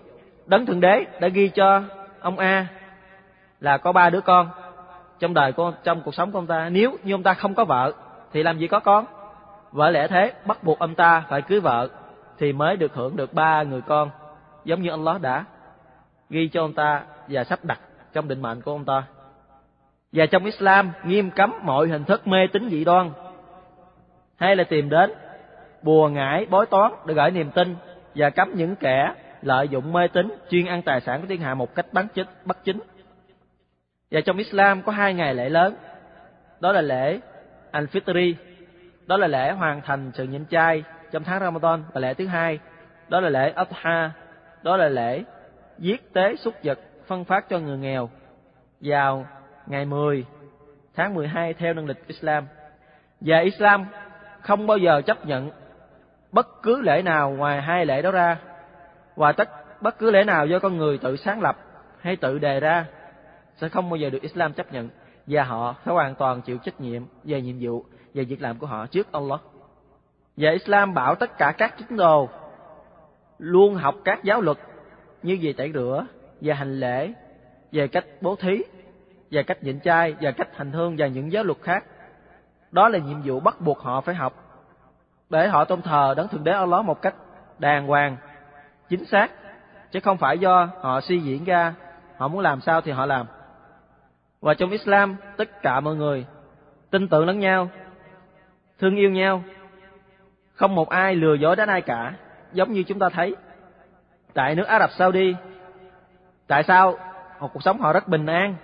Đấng 0.46 0.66
Thượng 0.66 0.80
Đế 0.80 1.06
đã 1.22 1.28
ghi 1.28 1.50
cho 1.50 1.84
ông 2.20 2.39
A 2.39 2.68
là 3.60 3.78
có 3.78 3.92
ba 3.92 4.10
đứa 4.10 4.22
con 4.22 4.50
trong 5.24 5.34
đời 5.34 5.52
của 5.52 5.74
trong 5.84 6.02
cuộc 6.02 6.16
sống 6.16 6.32
của 6.32 6.38
ông 6.38 6.48
ta. 6.48 6.70
Nếu 6.70 6.98
như 7.04 7.14
ông 7.14 7.24
ta 7.24 7.34
không 7.34 7.56
có 7.56 7.66
vợ 7.66 7.92
thì 8.34 8.44
làm 8.44 8.58
gì 8.58 8.68
có 8.68 8.80
con? 8.80 9.06
vợ 9.72 9.90
lẽ 9.90 10.08
thế 10.08 10.32
bắt 10.46 10.64
buộc 10.64 10.80
ông 10.80 10.96
ta 10.96 11.24
phải 11.30 11.42
cưới 11.42 11.60
vợ 11.60 11.90
thì 12.38 12.54
mới 12.54 12.78
được 12.78 12.94
hưởng 12.94 13.16
được 13.16 13.34
ba 13.34 13.64
người 13.64 13.82
con, 13.82 14.10
giống 14.66 14.82
như 14.82 14.90
Allah 14.90 15.22
đã 15.22 15.46
ghi 16.30 16.48
cho 16.48 16.62
ông 16.62 16.74
ta 16.74 17.04
và 17.28 17.44
sắp 17.44 17.60
đặt 17.66 17.80
trong 18.14 18.28
định 18.28 18.42
mệnh 18.42 18.62
của 18.62 18.72
ông 18.72 18.86
ta. 18.86 19.04
Và 20.12 20.26
trong 20.26 20.46
Islam 20.46 20.92
nghiêm 21.06 21.32
cấm 21.32 21.54
mọi 21.62 21.88
hình 21.88 22.04
thức 22.04 22.28
mê 22.28 22.48
tín 22.48 22.70
dị 22.70 22.84
đoan 22.84 23.12
hay 24.38 24.56
là 24.56 24.64
tìm 24.64 24.90
đến 24.90 25.12
bùa 25.82 26.10
ngải 26.10 26.46
bói 26.46 26.66
toán 26.66 26.92
để 27.06 27.14
gửi 27.14 27.32
niềm 27.32 27.52
tin 27.52 27.76
và 28.16 28.30
cấm 28.30 28.52
những 28.56 28.76
kẻ 28.76 29.14
lợi 29.42 29.68
dụng 29.68 29.94
mê 29.94 30.08
tín 30.08 30.32
chuyên 30.50 30.66
ăn 30.66 30.82
tài 30.82 31.02
sản 31.02 31.22
của 31.22 31.28
thiên 31.28 31.42
hạ 31.42 31.54
một 31.54 31.76
cách 31.76 31.86
bán 31.92 32.08
chính 32.14 32.28
bất 32.46 32.64
chính. 32.64 32.80
Và 34.13 34.21
trong 34.21 34.38
Islam 34.38 34.82
có 34.82 34.91
hai 34.91 35.13
ngày 35.13 35.36
lễ 35.36 35.49
lớn, 35.49 35.76
đó 36.60 36.71
là 36.71 36.82
lễ 36.82 37.19
Al-Fitri, 37.71 38.34
đó 39.06 39.17
là 39.17 39.28
lễ 39.28 39.52
hoàn 39.52 39.82
thành 39.82 40.12
sự 40.13 40.23
nhịn 40.23 40.45
chay 40.45 40.84
trong 41.12 41.23
tháng 41.23 41.39
Ramadan 41.39 41.84
và 41.93 42.02
lễ 42.02 42.13
thứ 42.13 42.28
hai, 42.28 42.60
đó 43.10 43.19
là 43.19 43.30
lễ 43.30 43.54
Adha, 43.56 44.12
đó 44.63 44.78
là 44.78 44.89
lễ 44.89 45.23
giết 45.78 46.13
tế 46.13 46.36
súc 46.36 46.54
vật 46.63 46.80
phân 47.08 47.26
phát 47.26 47.49
cho 47.49 47.60
người 47.60 47.78
nghèo 47.78 48.10
vào 48.82 49.26
ngày 49.67 49.86
10 49.86 50.26
tháng 50.95 51.13
12 51.13 51.54
theo 51.54 51.73
năng 51.73 51.86
lịch 51.86 52.08
Islam. 52.08 52.47
Và 53.21 53.39
Islam 53.39 53.86
không 54.41 54.67
bao 54.67 54.78
giờ 54.78 55.02
chấp 55.06 55.26
nhận 55.26 55.52
bất 56.32 56.47
cứ 56.63 56.82
lễ 56.82 57.02
nào 57.02 57.32
ngoài 57.32 57.62
hai 57.62 57.86
lễ 57.86 58.02
đó 58.02 58.12
ra 58.12 58.38
và 59.15 59.32
tất 59.32 59.49
bất 59.82 59.99
cứ 59.99 60.12
lễ 60.12 60.23
nào 60.23 60.45
do 60.45 60.60
con 60.60 60.78
người 60.78 60.97
tự 60.97 61.17
sáng 61.17 61.41
lập 61.41 61.58
hay 62.02 62.15
tự 62.15 62.39
đề 62.39 62.60
ra 62.60 62.86
sẽ 63.58 63.70
không 63.70 63.89
bao 63.89 63.98
giờ 63.98 64.10
được 64.10 64.22
Islam 64.22 64.54
chấp 64.54 64.74
nhận 64.74 64.89
và 65.28 65.44
họ 65.44 65.76
phải 65.84 65.94
hoàn 65.94 66.16
toàn 66.16 66.42
chịu 66.42 66.58
trách 66.58 66.82
nhiệm 66.82 67.04
về 67.24 67.42
nhiệm 67.42 67.56
vụ 67.60 67.86
về 68.13 68.24
việc 68.24 68.42
làm 68.42 68.58
của 68.58 68.68
họ 68.68 68.86
trước 68.86 69.12
Allah. 69.12 69.39
Và 70.38 70.52
Islam 70.52 70.94
bảo 70.94 71.16
tất 71.16 71.38
cả 71.38 71.54
các 71.58 71.78
tín 71.78 71.98
đồ 71.98 72.30
luôn 73.38 73.76
học 73.76 73.96
các 74.06 74.24
giáo 74.24 74.42
luật 74.42 74.58
như 75.24 75.38
về 75.42 75.54
tẩy 75.54 75.72
rửa 75.74 76.06
và 76.42 76.56
hành 76.56 76.80
lễ, 76.80 77.13
về 77.72 77.88
cách 77.88 78.06
bố 78.22 78.36
thí, 78.36 78.63
về 79.32 79.44
cách 79.44 79.63
nhịn 79.63 79.80
chay 79.80 80.16
và 80.22 80.32
cách 80.32 80.58
hành 80.58 80.72
hương 80.72 80.96
và 80.98 81.08
những 81.08 81.32
giáo 81.32 81.44
luật 81.44 81.58
khác. 81.62 81.84
Đó 82.72 82.89
là 82.89 83.00
nhiệm 83.00 83.22
vụ 83.22 83.39
bắt 83.39 83.62
buộc 83.62 83.80
họ 83.80 84.02
phải 84.02 84.16
học 84.16 84.34
để 85.30 85.48
họ 85.48 85.66
tôn 85.66 85.82
thờ 85.82 86.13
đấng 86.18 86.28
thượng 86.28 86.44
đế 86.44 86.52
Allah 86.52 86.86
một 86.86 87.02
cách 87.02 87.16
đàng 87.60 87.88
hoàng, 87.88 88.18
chính 88.89 89.06
xác, 89.06 89.32
chứ 89.92 90.00
không 90.00 90.18
phải 90.18 90.39
do 90.39 90.70
họ 90.82 91.02
suy 91.02 91.20
diễn 91.20 91.44
ra, 91.44 91.74
họ 92.18 92.28
muốn 92.28 92.42
làm 92.42 92.62
sao 92.62 92.82
thì 92.82 92.92
họ 92.92 93.06
làm. 93.06 93.26
Và 94.43 94.53
trong 94.53 94.71
Islam, 94.71 95.15
tất 95.38 95.62
cả 95.62 95.79
mọi 95.79 95.95
người 95.95 96.25
tin 96.91 97.08
tưởng 97.08 97.25
lẫn 97.25 97.39
nhau, 97.39 97.69
thương 98.79 98.95
yêu 98.95 99.10
nhau, 99.10 99.43
không 100.53 100.75
một 100.75 100.89
ai 100.89 101.15
lừa 101.15 101.34
dối 101.34 101.56
đến 101.56 101.69
ai 101.69 101.82
cả, 101.82 102.13
giống 102.53 102.71
như 102.71 102.84
chúng 102.84 102.99
ta 102.99 103.10
thấy 103.10 103.36
tại 104.34 104.56
nước 104.56 104.63
Ả 104.63 104.79
Rập 104.79 104.91
Saudi. 104.91 105.36
Tại 106.47 106.63
sao? 106.63 106.97
Một 107.39 107.49
cuộc 107.53 107.63
sống 107.63 107.82
họ 107.82 107.93
rất 107.93 108.08
bình 108.08 108.25
an, 108.25 108.56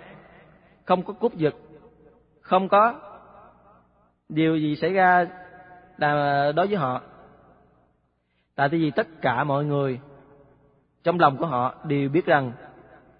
không 0.84 1.02
có 1.02 1.12
cúp 1.12 1.34
giật, 1.34 1.54
không 2.40 2.68
có 2.68 2.94
điều 4.28 4.56
gì 4.56 4.76
xảy 4.76 4.92
ra 4.92 5.26
là 5.96 6.52
đối 6.56 6.66
với 6.66 6.76
họ. 6.76 7.00
Tại 8.54 8.68
vì 8.68 8.90
tất 8.90 9.06
cả 9.22 9.44
mọi 9.44 9.64
người 9.64 10.00
trong 11.02 11.20
lòng 11.20 11.36
của 11.36 11.46
họ 11.46 11.74
đều 11.84 12.08
biết 12.08 12.26
rằng 12.26 12.52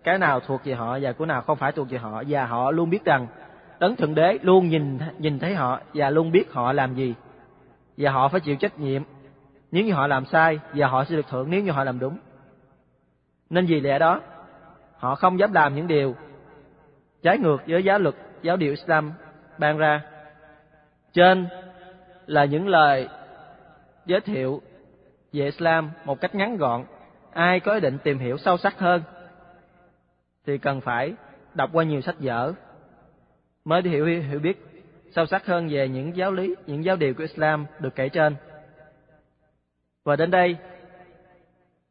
cái 0.04 0.18
nào 0.18 0.40
thuộc 0.40 0.60
về 0.64 0.74
họ 0.74 0.98
và 1.02 1.12
của 1.12 1.26
nào 1.26 1.42
không 1.42 1.56
phải 1.56 1.72
thuộc 1.72 1.90
về 1.90 1.98
họ. 1.98 2.22
Và 2.28 2.46
họ 2.46 2.70
luôn 2.70 2.90
biết 2.90 3.04
rằng 3.04 3.26
đấng 3.78 3.96
thượng 3.96 4.14
đế 4.14 4.38
luôn 4.42 4.68
nhìn 4.68 4.98
nhìn 5.18 5.38
thấy 5.38 5.54
họ 5.54 5.80
và 5.94 6.10
luôn 6.10 6.32
biết 6.32 6.52
họ 6.52 6.72
làm 6.72 6.94
gì. 6.94 7.14
Và 7.96 8.10
họ 8.10 8.28
phải 8.28 8.40
chịu 8.40 8.56
trách 8.56 8.78
nhiệm. 8.78 9.02
Nếu 9.70 9.84
như 9.84 9.92
họ 9.92 10.06
làm 10.06 10.24
sai, 10.24 10.58
và 10.74 10.86
họ 10.86 11.04
sẽ 11.04 11.16
được 11.16 11.26
thưởng. 11.30 11.50
Nếu 11.50 11.62
như 11.62 11.70
họ 11.70 11.84
làm 11.84 11.98
đúng. 11.98 12.18
Nên 13.50 13.66
vì 13.66 13.80
lẽ 13.80 13.98
đó, 13.98 14.20
họ 14.96 15.14
không 15.14 15.38
dám 15.38 15.52
làm 15.52 15.74
những 15.74 15.86
điều 15.86 16.14
trái 17.22 17.38
ngược 17.38 17.56
với 17.66 17.84
giáo 17.84 17.98
luật, 17.98 18.14
giáo 18.42 18.56
điều 18.56 18.70
Islam 18.70 19.12
ban 19.58 19.78
ra. 19.78 20.02
Trên 21.12 21.46
là 22.26 22.44
những 22.44 22.68
lời 22.68 23.08
giới 24.06 24.20
thiệu 24.20 24.62
về 25.32 25.44
Islam 25.44 25.90
một 26.04 26.20
cách 26.20 26.34
ngắn 26.34 26.56
gọn. 26.56 26.84
Ai 27.32 27.60
có 27.60 27.72
ý 27.72 27.80
định 27.80 27.98
tìm 27.98 28.18
hiểu 28.18 28.38
sâu 28.38 28.56
sắc 28.56 28.78
hơn 28.78 29.02
thì 30.46 30.58
cần 30.58 30.80
phải 30.80 31.14
đọc 31.54 31.70
qua 31.72 31.84
nhiều 31.84 32.00
sách 32.00 32.16
vở 32.18 32.52
mới 33.64 33.82
hiểu 33.82 34.06
hiểu 34.06 34.40
biết 34.40 34.66
sâu 35.10 35.26
sắc 35.26 35.46
hơn 35.46 35.68
về 35.68 35.88
những 35.88 36.16
giáo 36.16 36.32
lý, 36.32 36.54
những 36.66 36.84
giáo 36.84 36.96
điều 36.96 37.14
của 37.14 37.22
Islam 37.22 37.66
được 37.78 37.94
kể 37.94 38.08
trên. 38.08 38.36
Và 40.04 40.16
đến 40.16 40.30
đây, 40.30 40.56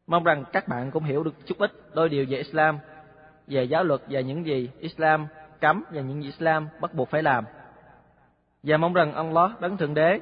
mong 0.07 0.23
rằng 0.23 0.43
các 0.53 0.67
bạn 0.67 0.91
cũng 0.91 1.03
hiểu 1.03 1.23
được 1.23 1.45
chút 1.45 1.57
ít 1.57 1.71
đôi 1.93 2.09
điều 2.09 2.25
về 2.29 2.37
Islam, 2.37 2.79
về 3.47 3.63
giáo 3.63 3.83
luật 3.83 4.01
và 4.09 4.19
những 4.19 4.45
gì 4.45 4.69
Islam 4.79 5.27
cấm 5.61 5.83
và 5.91 6.01
những 6.01 6.23
gì 6.23 6.27
Islam 6.27 6.67
bắt 6.81 6.93
buộc 6.93 7.09
phải 7.09 7.23
làm. 7.23 7.45
Và 8.63 8.77
mong 8.77 8.93
rằng 8.93 9.13
Allah 9.13 9.61
đấng 9.61 9.77
thượng 9.77 9.93
đế 9.93 10.19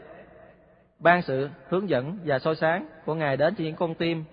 ban 1.00 1.22
sự 1.22 1.50
hướng 1.70 1.90
dẫn 1.90 2.20
và 2.26 2.40
soi 2.40 2.56
sáng 2.56 2.88
của 3.06 3.16
Ngài 3.16 3.38
đến 3.38 3.56
cho 3.56 3.63
những 3.63 3.76
con 3.76 3.96
tim 3.96 4.24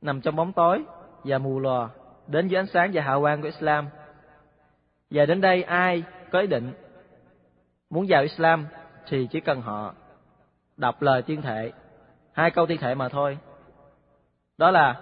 nằm 0.00 0.20
trong 0.20 0.36
bóng 0.36 0.52
tối 0.52 0.84
và 1.24 1.38
mù 1.38 1.60
lòa 1.60 1.88
đến 2.26 2.48
với 2.48 2.56
ánh 2.56 2.66
sáng 2.66 2.90
và 2.94 3.02
hào 3.02 3.20
quang 3.20 3.40
của 3.40 3.46
Islam. 3.46 3.88
Và 5.10 5.26
đến 5.26 5.40
đây 5.40 5.62
ai 5.62 6.02
có 6.30 6.40
ý 6.40 6.46
định 6.46 6.72
muốn 7.90 8.06
vào 8.08 8.22
Islam 8.22 8.66
thì 9.08 9.26
chỉ 9.30 9.40
cần 9.40 9.60
họ 9.62 9.94
đọc 10.76 11.02
lời 11.02 11.22
tiên 11.22 11.42
thệ, 11.42 11.72
hai 12.32 12.50
câu 12.50 12.66
tiên 12.66 12.78
thệ 12.80 12.94
mà 12.94 13.08
thôi. 13.08 13.38
Đó 14.58 14.70
là 14.70 14.96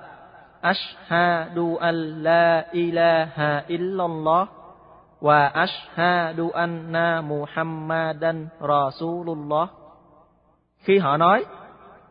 Ashhadu 0.60 1.76
an 1.76 2.22
la 2.22 2.66
ilaha 2.72 3.64
illallah 3.66 4.48
và 5.20 5.48
ashhadu 5.48 6.50
anna 6.50 7.20
Muhammadan 7.20 8.48
Rasulullah. 8.60 9.70
Khi 10.78 10.98
họ 10.98 11.16
nói 11.16 11.44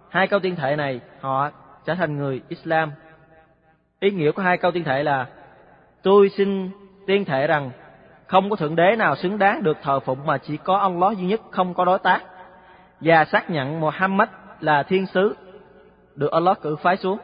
hai 0.10 0.28
câu 0.28 0.39
tiên 0.39 0.56
thệ 0.56 0.76
này, 0.76 1.02
họ 1.19 1.50
trở 1.86 1.95
thành 1.95 2.17
người 2.17 2.41
Islam 2.48 2.91
Ý 4.00 4.12
nghĩa 4.12 4.32
của 4.32 4.42
hai 4.42 4.58
câu 4.58 4.72
tiên 4.72 4.84
thệ 4.84 5.04
là, 5.04 5.28
Tôi 6.02 6.30
xin 6.30 6.70
tiên 7.08 7.26
thệ 7.26 7.48
rằng, 7.48 7.72
không 8.28 8.50
có 8.50 8.56
thượng 8.56 8.76
đế 8.76 8.96
nào 8.96 9.16
xứng 9.16 9.38
đáng 9.38 9.64
được 9.64 9.78
thờ 9.82 10.00
phụng 10.00 10.26
mà 10.26 10.38
chỉ 10.38 10.58
có 10.58 10.78
ông 10.78 11.02
Allah 11.02 11.18
duy 11.18 11.26
nhất, 11.26 11.42
không 11.52 11.74
có 11.74 11.86
đối 11.86 12.00
tác 12.00 12.24
và 13.02 13.26
xác 13.26 13.50
nhận 13.50 13.80
Muhammad 13.80 14.30
là 14.60 14.84
thiên 14.84 15.06
sứ, 15.06 15.36
được 16.16 16.32
Allah 16.32 16.62
cử 16.62 16.76
phái 16.76 16.98
xuống 16.98 17.20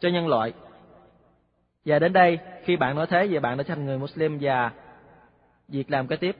cho 0.00 0.08
nhân 0.08 0.28
loại. 0.28 0.52
Và 1.84 1.98
đến 1.98 2.12
đây, 2.12 2.38
khi 2.64 2.76
bạn 2.76 2.96
nói 2.96 3.06
thế 3.06 3.26
về 3.26 3.40
bạn 3.40 3.56
đã 3.56 3.64
thành 3.66 3.84
người 3.84 3.98
Muslim 3.98 4.38
và 4.40 4.70
việc 5.68 5.90
làm 5.90 6.06
kế 6.06 6.16
tiếp, 6.16 6.36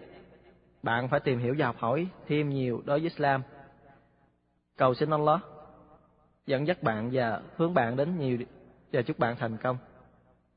bạn 0.82 1.08
phải 1.08 1.20
tìm 1.20 1.38
hiểu 1.38 1.54
và 1.58 1.66
học 1.66 1.76
hỏi 1.78 2.06
thêm 2.28 2.48
nhiều 2.48 2.82
đối 2.84 2.98
với 2.98 3.10
Islam. 3.10 3.42
Cầu 4.76 4.94
xin 4.94 5.10
Allah 5.10 5.40
dẫn 6.46 6.66
dắt 6.66 6.82
bạn 6.82 7.10
và 7.12 7.40
hướng 7.56 7.74
bạn 7.74 7.96
đến 7.96 8.18
nhiều 8.18 8.38
và 8.93 9.01
chúc 9.01 9.19
bạn 9.19 9.35
thành 9.39 9.57
công. 9.57 9.77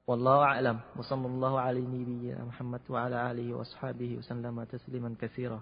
والله 0.07 0.39
أعلم 0.45 0.79
وصلى 0.97 1.27
الله 1.27 1.61
على 1.61 1.81
نبينا 1.81 2.45
محمد 2.45 2.81
وعلى 2.89 3.31
آله 3.31 3.55
وأصحابه 3.55 4.17
وسلم 4.19 4.65
تسليما 4.65 5.15
كثيرا 5.21 5.61